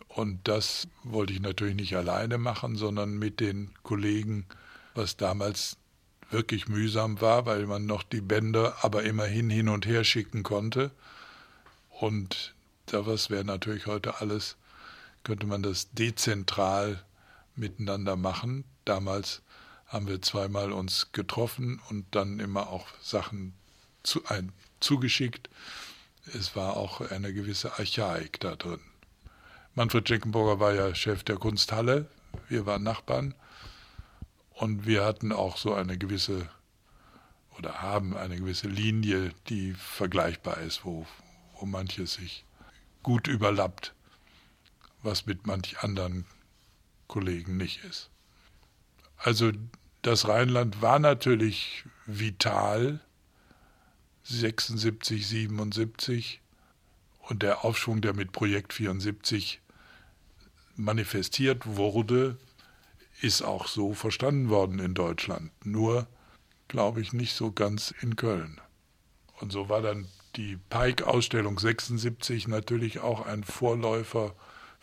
[0.08, 4.46] Und das wollte ich natürlich nicht alleine machen, sondern mit den Kollegen,
[4.94, 5.76] was damals
[6.30, 10.92] wirklich mühsam war, weil man noch die Bänder aber immerhin hin und her schicken konnte.
[11.90, 12.54] Und
[12.86, 14.56] das wäre natürlich heute alles,
[15.24, 17.02] könnte man das dezentral
[17.56, 18.64] miteinander machen.
[18.84, 19.42] Damals
[19.86, 23.54] haben wir zweimal uns getroffen und dann immer auch Sachen
[24.02, 25.48] zu, ein, zugeschickt.
[26.32, 28.80] Es war auch eine gewisse Archaik da drin.
[29.74, 32.06] Manfred Schenkenburger war ja Chef der Kunsthalle.
[32.48, 33.34] Wir waren Nachbarn.
[34.50, 36.48] Und wir hatten auch so eine gewisse
[37.58, 41.06] oder haben eine gewisse Linie, die vergleichbar ist, wo,
[41.54, 42.44] wo manches sich
[43.02, 43.94] gut überlappt,
[45.02, 46.24] was mit manch anderen
[47.08, 48.10] Kollegen nicht ist.
[49.16, 49.52] Also
[50.02, 53.00] das Rheinland war natürlich vital,
[54.24, 56.40] 76, 77
[57.20, 59.60] und der Aufschwung, der mit Projekt 74
[60.76, 62.36] manifestiert wurde,
[63.20, 65.50] ist auch so verstanden worden in Deutschland.
[65.64, 66.06] Nur,
[66.68, 68.60] glaube ich, nicht so ganz in Köln.
[69.40, 74.34] Und so war dann die Pike-Ausstellung 76 natürlich auch ein Vorläufer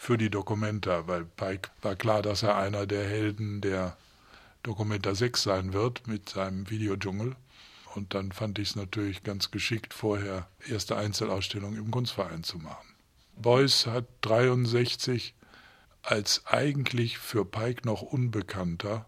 [0.02, 3.96] für die Documenta, weil Pike war klar, dass er einer der Helden der
[4.64, 7.36] Documenta 6 sein wird mit seinem Videodschungel.
[7.94, 12.96] Und dann fand ich es natürlich ganz geschickt, vorher erste Einzelausstellung im Kunstverein zu machen.
[13.38, 15.36] Beuys hat 63
[16.02, 19.06] als eigentlich für Pike noch Unbekannter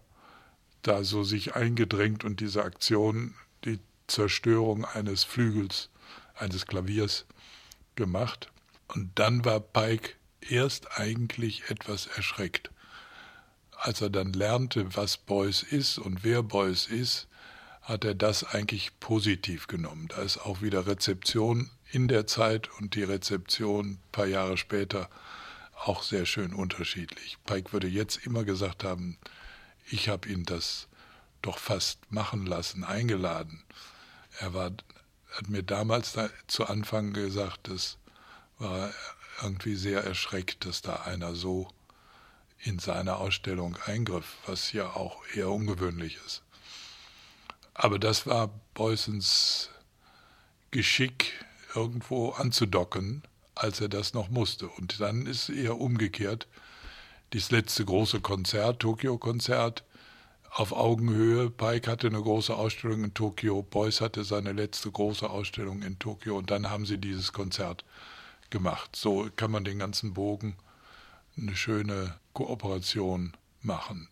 [0.82, 3.34] da so sich eingedrängt und diese Aktion,
[3.64, 5.90] die Zerstörung eines Flügels
[6.36, 7.26] eines Klaviers
[7.96, 8.52] gemacht.
[8.86, 10.10] Und dann war Pike
[10.50, 12.70] erst eigentlich etwas erschreckt.
[13.72, 17.28] Als er dann lernte, was Beuys ist und wer Beuys ist,
[17.82, 20.08] hat er das eigentlich positiv genommen.
[20.08, 25.10] Da ist auch wieder Rezeption in der Zeit und die Rezeption ein paar Jahre später
[25.84, 27.36] auch sehr schön unterschiedlich.
[27.44, 29.18] Pike würde jetzt immer gesagt haben,
[29.90, 30.88] ich habe ihn das
[31.42, 33.62] doch fast machen lassen, eingeladen.
[34.38, 34.70] Er war,
[35.32, 37.98] hat mir damals da zu Anfang gesagt, das
[38.58, 38.90] war
[39.42, 41.68] irgendwie sehr erschreckt, dass da einer so
[42.58, 46.42] in seine Ausstellung eingriff, was ja auch eher ungewöhnlich ist.
[47.74, 49.70] Aber das war Beuysens
[50.70, 51.32] Geschick,
[51.74, 53.22] irgendwo anzudocken,
[53.54, 54.68] als er das noch musste.
[54.68, 56.46] Und dann ist eher umgekehrt.
[57.30, 59.84] Das letzte große Konzert, Tokio-Konzert,
[60.54, 61.50] auf Augenhöhe.
[61.50, 66.38] Pike hatte eine große Ausstellung in Tokio, Beuys hatte seine letzte große Ausstellung in Tokio
[66.38, 67.84] und dann haben sie dieses Konzert
[68.50, 68.96] gemacht.
[68.96, 70.56] So kann man den ganzen Bogen
[71.36, 74.08] eine schöne Kooperation machen.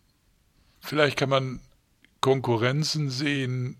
[0.79, 1.61] Vielleicht kann man
[2.21, 3.77] Konkurrenzen sehen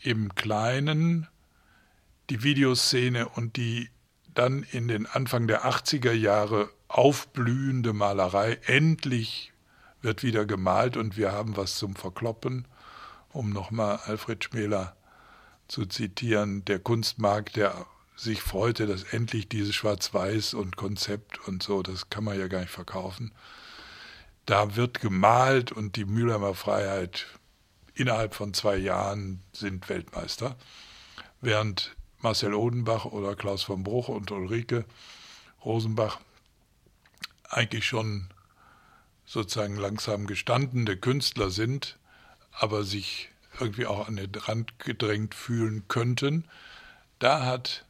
[0.00, 1.28] im Kleinen,
[2.30, 3.88] die Videoszene und die
[4.34, 8.58] dann in den Anfang der 80er Jahre aufblühende Malerei.
[8.66, 9.52] Endlich
[10.00, 12.66] wird wieder gemalt und wir haben was zum Verkloppen,
[13.32, 14.96] um nochmal Alfred Schmäler
[15.68, 17.86] zu zitieren, der Kunstmarkt, der
[18.16, 22.60] sich freute, dass endlich dieses Schwarz-Weiß und Konzept und so, das kann man ja gar
[22.60, 23.32] nicht verkaufen.
[24.46, 27.26] Da wird gemalt und die Mülheimer Freiheit
[27.94, 30.56] innerhalb von zwei Jahren sind Weltmeister,
[31.40, 34.84] während Marcel Odenbach oder Klaus von Bruch und Ulrike
[35.64, 36.20] Rosenbach
[37.48, 38.28] eigentlich schon
[39.26, 41.98] sozusagen langsam gestandene Künstler sind,
[42.52, 46.44] aber sich irgendwie auch an den Rand gedrängt fühlen könnten.
[47.18, 47.84] Da hat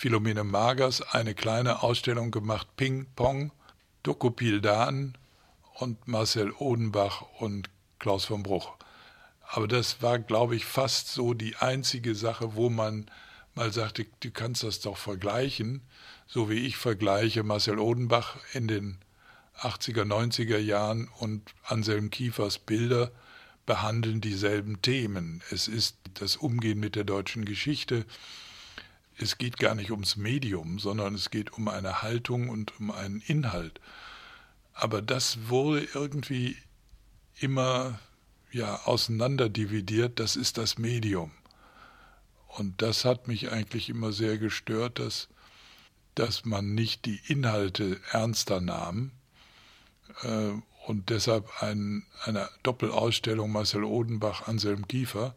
[0.00, 3.52] Philomene Magers eine kleine Ausstellung gemacht, Ping Pong,
[4.02, 5.18] Dokopildan
[5.74, 8.76] und Marcel Odenbach und Klaus von Bruch.
[9.42, 13.10] Aber das war, glaube ich, fast so die einzige Sache, wo man
[13.54, 15.82] mal sagte, du kannst das doch vergleichen,
[16.26, 18.96] so wie ich vergleiche Marcel Odenbach in den
[19.58, 23.12] 80er, 90er Jahren und Anselm Kiefers Bilder
[23.66, 25.42] behandeln dieselben Themen.
[25.50, 28.06] Es ist das Umgehen mit der deutschen Geschichte,
[29.20, 33.20] es geht gar nicht ums Medium, sondern es geht um eine Haltung und um einen
[33.20, 33.80] Inhalt.
[34.72, 36.56] Aber das wurde irgendwie
[37.38, 37.98] immer
[38.50, 41.32] ja auseinanderdividiert, das ist das Medium.
[42.46, 45.28] Und das hat mich eigentlich immer sehr gestört, dass,
[46.14, 49.12] dass man nicht die Inhalte ernster nahm
[50.22, 50.52] äh,
[50.86, 55.34] und deshalb ein, eine Doppelausstellung Marcel Odenbach, Anselm Kiefer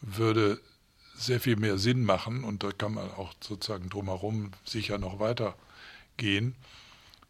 [0.00, 0.60] würde
[1.20, 6.54] sehr viel mehr Sinn machen und da kann man auch sozusagen drumherum sicher noch weitergehen,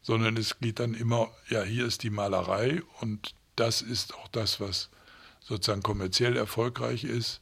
[0.02, 4.60] sondern es geht dann immer, ja, hier ist die Malerei und das ist auch das,
[4.60, 4.90] was
[5.40, 7.40] sozusagen kommerziell erfolgreich ist.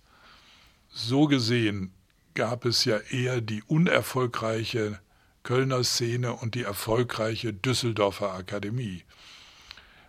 [0.88, 1.92] So gesehen
[2.34, 5.00] gab es ja eher die unerfolgreiche
[5.42, 9.04] Kölner Szene und die erfolgreiche Düsseldorfer Akademie.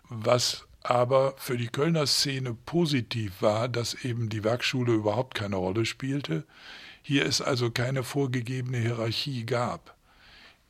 [0.08, 5.84] Was aber für die Kölner Szene positiv war, dass eben die Werkschule überhaupt keine Rolle
[5.84, 6.44] spielte.
[7.02, 9.96] Hier es also keine vorgegebene Hierarchie gab.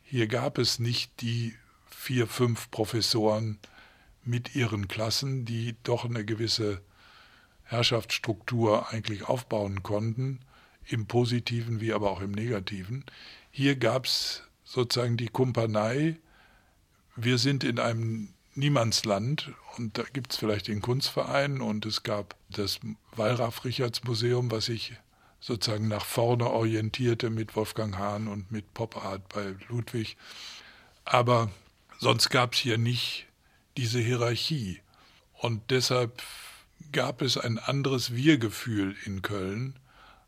[0.02, 1.54] Hier gab es nicht die
[1.88, 3.58] vier, fünf Professoren
[4.24, 6.80] mit ihren Klassen, die doch eine gewisse
[7.64, 10.40] Herrschaftsstruktur eigentlich aufbauen konnten,
[10.86, 13.04] im positiven wie aber auch im negativen.
[13.50, 16.16] Hier gab es sozusagen die Kumpanei,
[17.16, 22.36] wir sind in einem Niemandsland und da gibt es vielleicht den Kunstverein und es gab
[22.50, 22.78] das
[23.16, 24.92] Wallraf-Richards-Museum, was sich
[25.40, 30.16] sozusagen nach vorne orientierte mit Wolfgang Hahn und mit Pop Art bei Ludwig.
[31.04, 31.50] Aber
[31.98, 33.26] sonst gab es hier nicht
[33.76, 34.80] diese Hierarchie.
[35.32, 36.22] Und deshalb
[36.92, 39.78] gab es ein anderes Wir-Gefühl in Köln,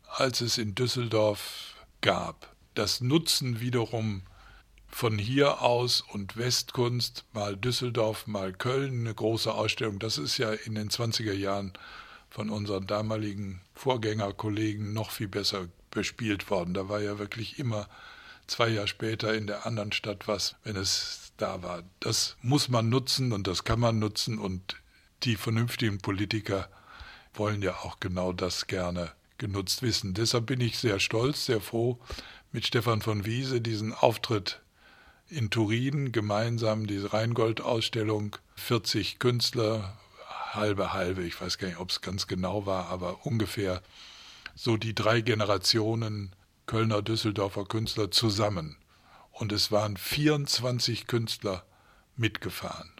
[0.07, 2.55] als es in Düsseldorf gab.
[2.73, 4.23] Das Nutzen wiederum
[4.93, 9.97] von hier aus und Westkunst, mal Düsseldorf, mal Köln, eine große Ausstellung.
[9.97, 11.73] Das ist ja in den 20er Jahren
[12.29, 16.75] von unseren damaligen Vorgängerkollegen noch viel besser bespielt worden.
[16.75, 17.89] Da war ja wirklich immer
[18.45, 21.81] zwei Jahre später in der anderen Stadt was, wenn es da war.
[21.99, 24.77] Das muss man nutzen und das kann man nutzen und
[25.23, 26.69] die vernünftigen Politiker
[27.33, 30.13] wollen ja auch genau das gerne genutzt wissen.
[30.13, 31.99] Deshalb bin ich sehr stolz, sehr froh,
[32.51, 34.62] mit Stefan von Wiese diesen Auftritt
[35.29, 39.97] in Turin gemeinsam diese Rheingold-Ausstellung, 40 Künstler,
[40.51, 43.81] halbe, halbe, ich weiß gar nicht, ob es ganz genau war, aber ungefähr
[44.55, 46.31] so die drei Generationen
[46.65, 48.77] Kölner, Düsseldorfer Künstler zusammen.
[49.31, 51.65] Und es waren 24 Künstler
[52.15, 52.91] mitgefahren.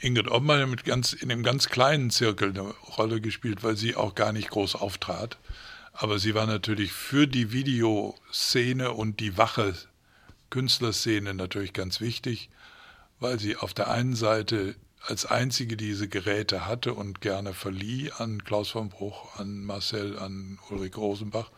[0.00, 2.62] Ingrid Ottmann hat ganz, in einem ganz kleinen Zirkel eine
[2.98, 5.38] Rolle gespielt, weil sie auch gar nicht groß auftrat.
[5.92, 9.74] Aber sie war natürlich für die Videoszene und die wache
[10.52, 12.50] Künstlerszene natürlich ganz wichtig,
[13.20, 18.44] weil sie auf der einen Seite als einzige diese Geräte hatte und gerne verlieh an
[18.44, 21.50] Klaus von Bruch, an Marcel, an Ulrich Rosenbach,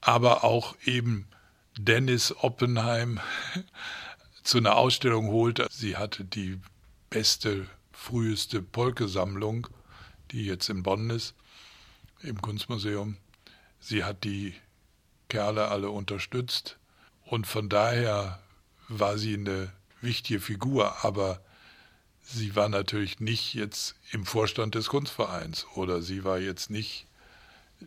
[0.00, 1.26] aber auch eben
[1.76, 3.18] Dennis Oppenheim
[4.44, 5.66] zu einer Ausstellung holte.
[5.68, 6.60] Sie hatte die
[7.10, 9.66] beste, früheste Polke-Sammlung,
[10.30, 11.34] die jetzt in Bonn ist,
[12.22, 13.16] im Kunstmuseum.
[13.80, 14.54] Sie hat die
[15.28, 16.78] Kerle alle unterstützt
[17.32, 18.40] und von daher
[18.88, 19.72] war sie eine
[20.02, 21.40] wichtige Figur, aber
[22.20, 27.06] sie war natürlich nicht jetzt im Vorstand des Kunstvereins oder sie war jetzt nicht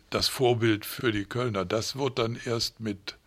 [0.09, 1.63] das Vorbild für die Kölner.
[1.63, 3.17] Das wurde dann erst mit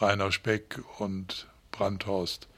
[0.00, 2.48] Rainer Speck und Brandhorst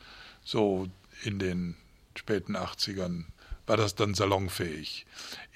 [0.42, 0.88] so
[1.24, 1.76] in den
[2.14, 3.26] späten 80ern
[3.66, 5.04] war das dann salonfähig.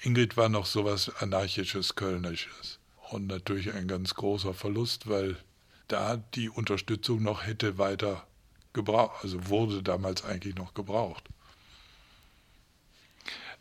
[0.03, 2.77] Ingrid war noch sowas anarchisches, kölnisches.
[3.09, 5.35] Und natürlich ein ganz großer Verlust, weil
[5.89, 8.25] da die Unterstützung noch hätte weiter
[8.73, 11.23] gebraucht, also wurde damals eigentlich noch gebraucht.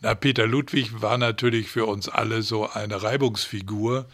[0.01, 4.07] Na, Peter Ludwig war natürlich für uns alle so eine Reibungsfigur,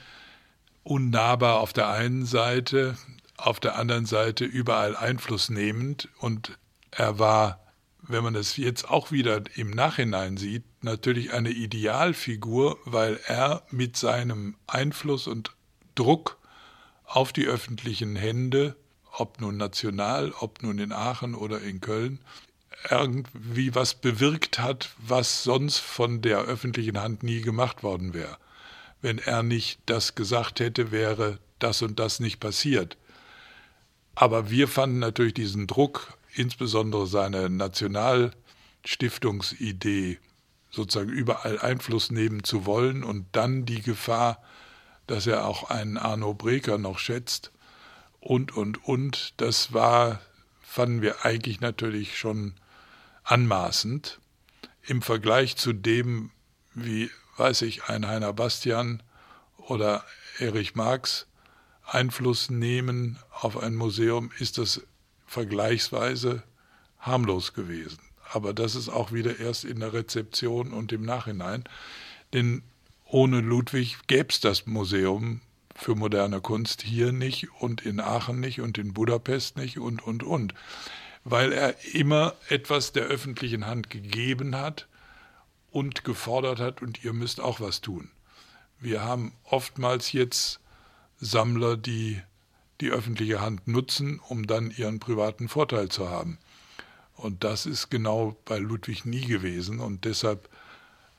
[0.82, 2.96] unnahbar auf der einen Seite,
[3.36, 6.58] auf der anderen Seite überall Einfluss nehmend und
[6.90, 7.64] er war
[8.08, 13.96] wenn man es jetzt auch wieder im Nachhinein sieht, natürlich eine Idealfigur, weil er mit
[13.96, 15.52] seinem Einfluss und
[15.94, 16.38] Druck
[17.14, 18.76] auf die öffentlichen Hände,
[19.12, 22.18] ob nun national, ob nun in Aachen oder in Köln,
[22.90, 28.36] irgendwie was bewirkt hat, was sonst von der öffentlichen Hand nie gemacht worden wäre.
[29.00, 32.96] Wenn er nicht das gesagt hätte, wäre das und das nicht passiert.
[34.16, 40.18] Aber wir fanden natürlich diesen Druck insbesondere seine Nationalstiftungsidee
[40.72, 44.42] sozusagen überall Einfluss nehmen zu wollen und dann die Gefahr,
[45.06, 47.52] dass er auch einen Arno Breker noch schätzt
[48.20, 49.34] und, und, und.
[49.36, 50.20] Das war,
[50.62, 52.54] fanden wir eigentlich natürlich schon
[53.22, 54.20] anmaßend
[54.82, 56.30] im Vergleich zu dem,
[56.74, 59.02] wie, weiß ich, ein Heiner Bastian
[59.56, 60.04] oder
[60.38, 61.26] Erich Marx
[61.86, 64.82] Einfluss nehmen auf ein Museum, ist das
[65.26, 66.42] vergleichsweise
[66.98, 67.98] harmlos gewesen.
[68.32, 71.64] Aber das ist auch wieder erst in der Rezeption und im Nachhinein.
[72.32, 72.62] Denn
[73.14, 75.40] ohne Ludwig gäbe es das Museum
[75.76, 80.24] für moderne Kunst hier nicht und in Aachen nicht und in Budapest nicht und, und,
[80.24, 80.52] und.
[81.22, 84.88] Weil er immer etwas der öffentlichen Hand gegeben hat
[85.70, 88.10] und gefordert hat, und ihr müsst auch was tun.
[88.80, 90.58] Wir haben oftmals jetzt
[91.20, 92.20] Sammler, die
[92.80, 96.38] die öffentliche Hand nutzen, um dann ihren privaten Vorteil zu haben.
[97.14, 99.78] Und das ist genau bei Ludwig nie gewesen.
[99.78, 100.48] Und deshalb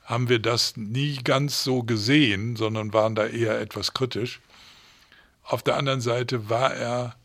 [0.06, 4.40] haben wir das nie ganz so gesehen, sondern waren da eher etwas kritisch.
[5.42, 7.16] Auf der anderen Seite war er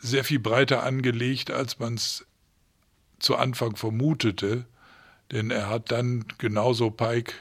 [0.00, 2.24] sehr viel breiter angelegt, als man es
[3.18, 4.66] zu Anfang vermutete.
[5.32, 7.34] Denn er hat dann genauso Pike,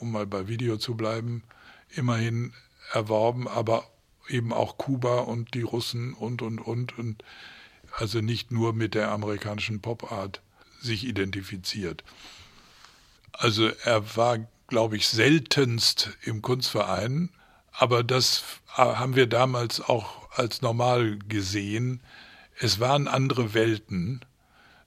[0.00, 1.42] um mal bei Video zu bleiben,
[1.88, 2.52] immerhin
[2.92, 3.90] erworben, aber
[4.28, 6.98] eben auch Kuba und die Russen und, und, und.
[6.98, 7.24] Und
[7.92, 10.42] also nicht nur mit der amerikanischen Popart
[10.80, 12.04] sich identifiziert.
[13.38, 17.30] Also er war, glaube ich, seltenst im Kunstverein,
[17.72, 22.00] aber das haben wir damals auch als normal gesehen.
[22.58, 24.24] Es waren andere Welten.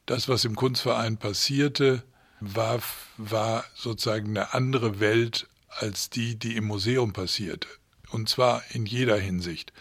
[0.06, 2.04] Das, was im Kunstverein passierte,
[2.40, 2.80] war,
[3.18, 7.68] war sozusagen eine andere Welt als die, die im Museum passierte.
[8.10, 9.72] Und zwar in jeder Hinsicht.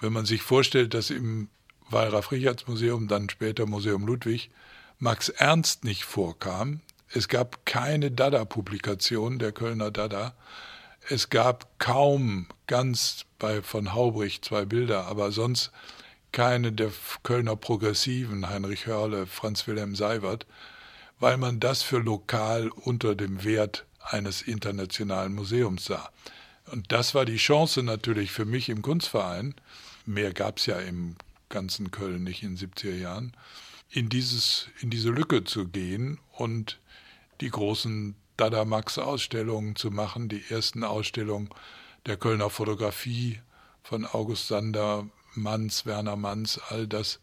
[0.00, 1.48] Wenn man sich vorstellt, dass im
[1.90, 4.50] Wallraf-Richards-Museum, dann später Museum Ludwig,
[4.98, 6.80] Max Ernst nicht vorkam,
[7.12, 10.34] es gab keine Dada-Publikation der Kölner Dada,
[11.08, 15.72] es gab kaum ganz bei von Haubrich zwei Bilder, aber sonst
[16.32, 16.92] keine der
[17.22, 20.46] Kölner Progressiven, Heinrich Hörle, Franz Wilhelm Seiwert,
[21.18, 26.10] weil man das für lokal unter dem Wert eines internationalen Museums sah.
[26.66, 29.54] Und das war die Chance natürlich für mich im Kunstverein,
[30.04, 31.16] mehr gab es ja im
[31.48, 33.32] ganzen Köln nicht in den 70er Jahren,
[33.90, 36.78] in, dieses, in diese Lücke zu gehen und
[37.40, 41.50] die großen Dada Max Ausstellungen zu machen, die ersten Ausstellungen
[42.06, 43.40] der Kölner Fotografie
[43.82, 47.20] von August Sander, Manns, Werner Manns, all das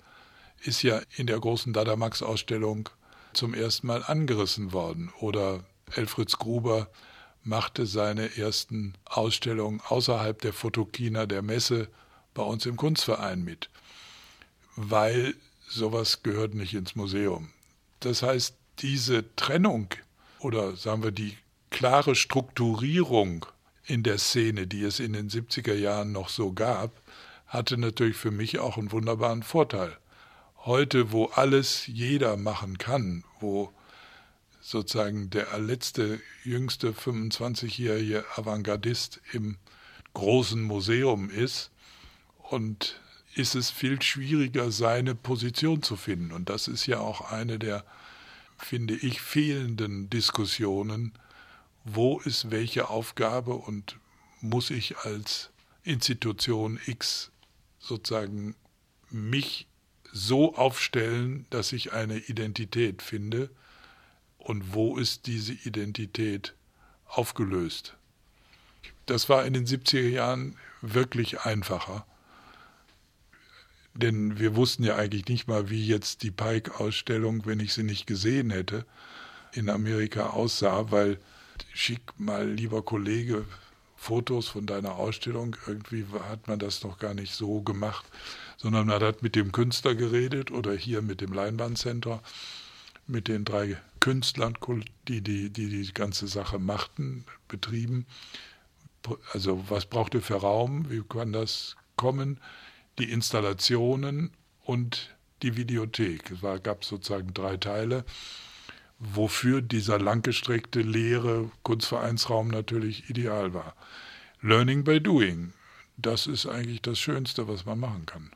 [0.61, 2.89] ist ja in der großen Dada Max Ausstellung
[3.33, 5.11] zum ersten Mal angerissen worden.
[5.19, 6.87] Oder Elfritz Gruber
[7.43, 11.87] machte seine ersten Ausstellungen außerhalb der Fotokina der Messe
[12.33, 13.69] bei uns im Kunstverein mit.
[14.75, 15.35] weil
[15.67, 17.49] sowas gehört nicht ins Museum.
[18.01, 19.89] Das heißt, diese Trennung
[20.45, 21.35] oder sagen wir die
[21.71, 23.47] klare Strukturierung
[23.83, 27.01] in der Szene, die es in den 70er Jahren noch so gab,
[27.47, 29.97] hatte natürlich für mich auch einen wunderbaren Vorteil.
[30.59, 33.71] Heute, wo alles jeder machen kann, wo
[34.61, 39.57] sozusagen der letzte, jüngste 25-jährige Avantgardist im
[40.13, 41.71] großen Museum ist
[42.37, 43.01] und
[43.33, 46.31] ist es viel schwieriger, seine Position zu finden.
[46.31, 47.83] Und das ist ja auch eine der,
[48.57, 51.13] finde ich, fehlenden Diskussionen.
[51.83, 53.97] Wo ist welche Aufgabe und
[54.41, 55.51] muss ich als
[55.83, 57.31] Institution X
[57.79, 58.55] sozusagen
[59.09, 59.67] mich
[60.11, 63.49] so aufstellen, dass ich eine Identität finde
[64.37, 66.55] und wo ist diese Identität
[67.07, 67.95] aufgelöst.
[69.05, 72.05] Das war in den 70er Jahren wirklich einfacher
[73.95, 78.05] denn wir wussten ja eigentlich nicht mal, wie jetzt die Pike-Ausstellung, wenn ich sie nicht
[78.05, 78.85] gesehen hätte,
[79.53, 81.17] in Amerika aussah, weil
[81.73, 83.45] schick mal, lieber Kollege,
[83.95, 85.55] Fotos von deiner Ausstellung.
[85.65, 88.05] Irgendwie hat man das noch gar nicht so gemacht,
[88.57, 92.21] sondern man hat mit dem Künstler geredet oder hier mit dem Leinwandcenter,
[93.07, 94.57] mit den drei Künstlern,
[95.07, 98.05] die die, die die ganze Sache machten, betrieben.
[99.31, 100.89] Also was braucht ihr für Raum?
[100.89, 102.39] Wie kann das kommen?
[102.99, 104.31] Die Installationen
[104.63, 106.31] und die Videothek.
[106.31, 108.05] Es gab sozusagen drei Teile,
[108.99, 113.75] wofür dieser langgestreckte, leere Kunstvereinsraum natürlich ideal war.
[114.41, 115.53] Learning by doing,
[115.97, 118.31] das ist eigentlich das Schönste, was man machen kann.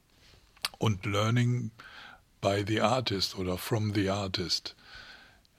[0.78, 1.72] Und Learning
[2.41, 4.76] by the artist oder from the artist,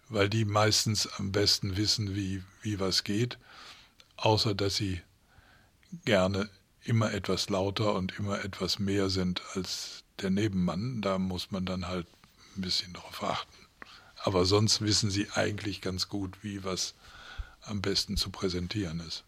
[0.09, 3.39] weil die meistens am besten wissen, wie, wie was geht,
[4.17, 5.01] außer dass sie
[6.05, 6.49] gerne
[6.85, 11.03] immer etwas lauter und immer etwas mehr sind als der Nebenmann.
[11.03, 12.07] Da muss man dann halt
[12.57, 13.67] ein bisschen darauf achten.
[14.23, 16.95] Aber sonst wissen sie eigentlich ganz gut, wie was
[17.63, 19.25] am besten zu präsentieren ist.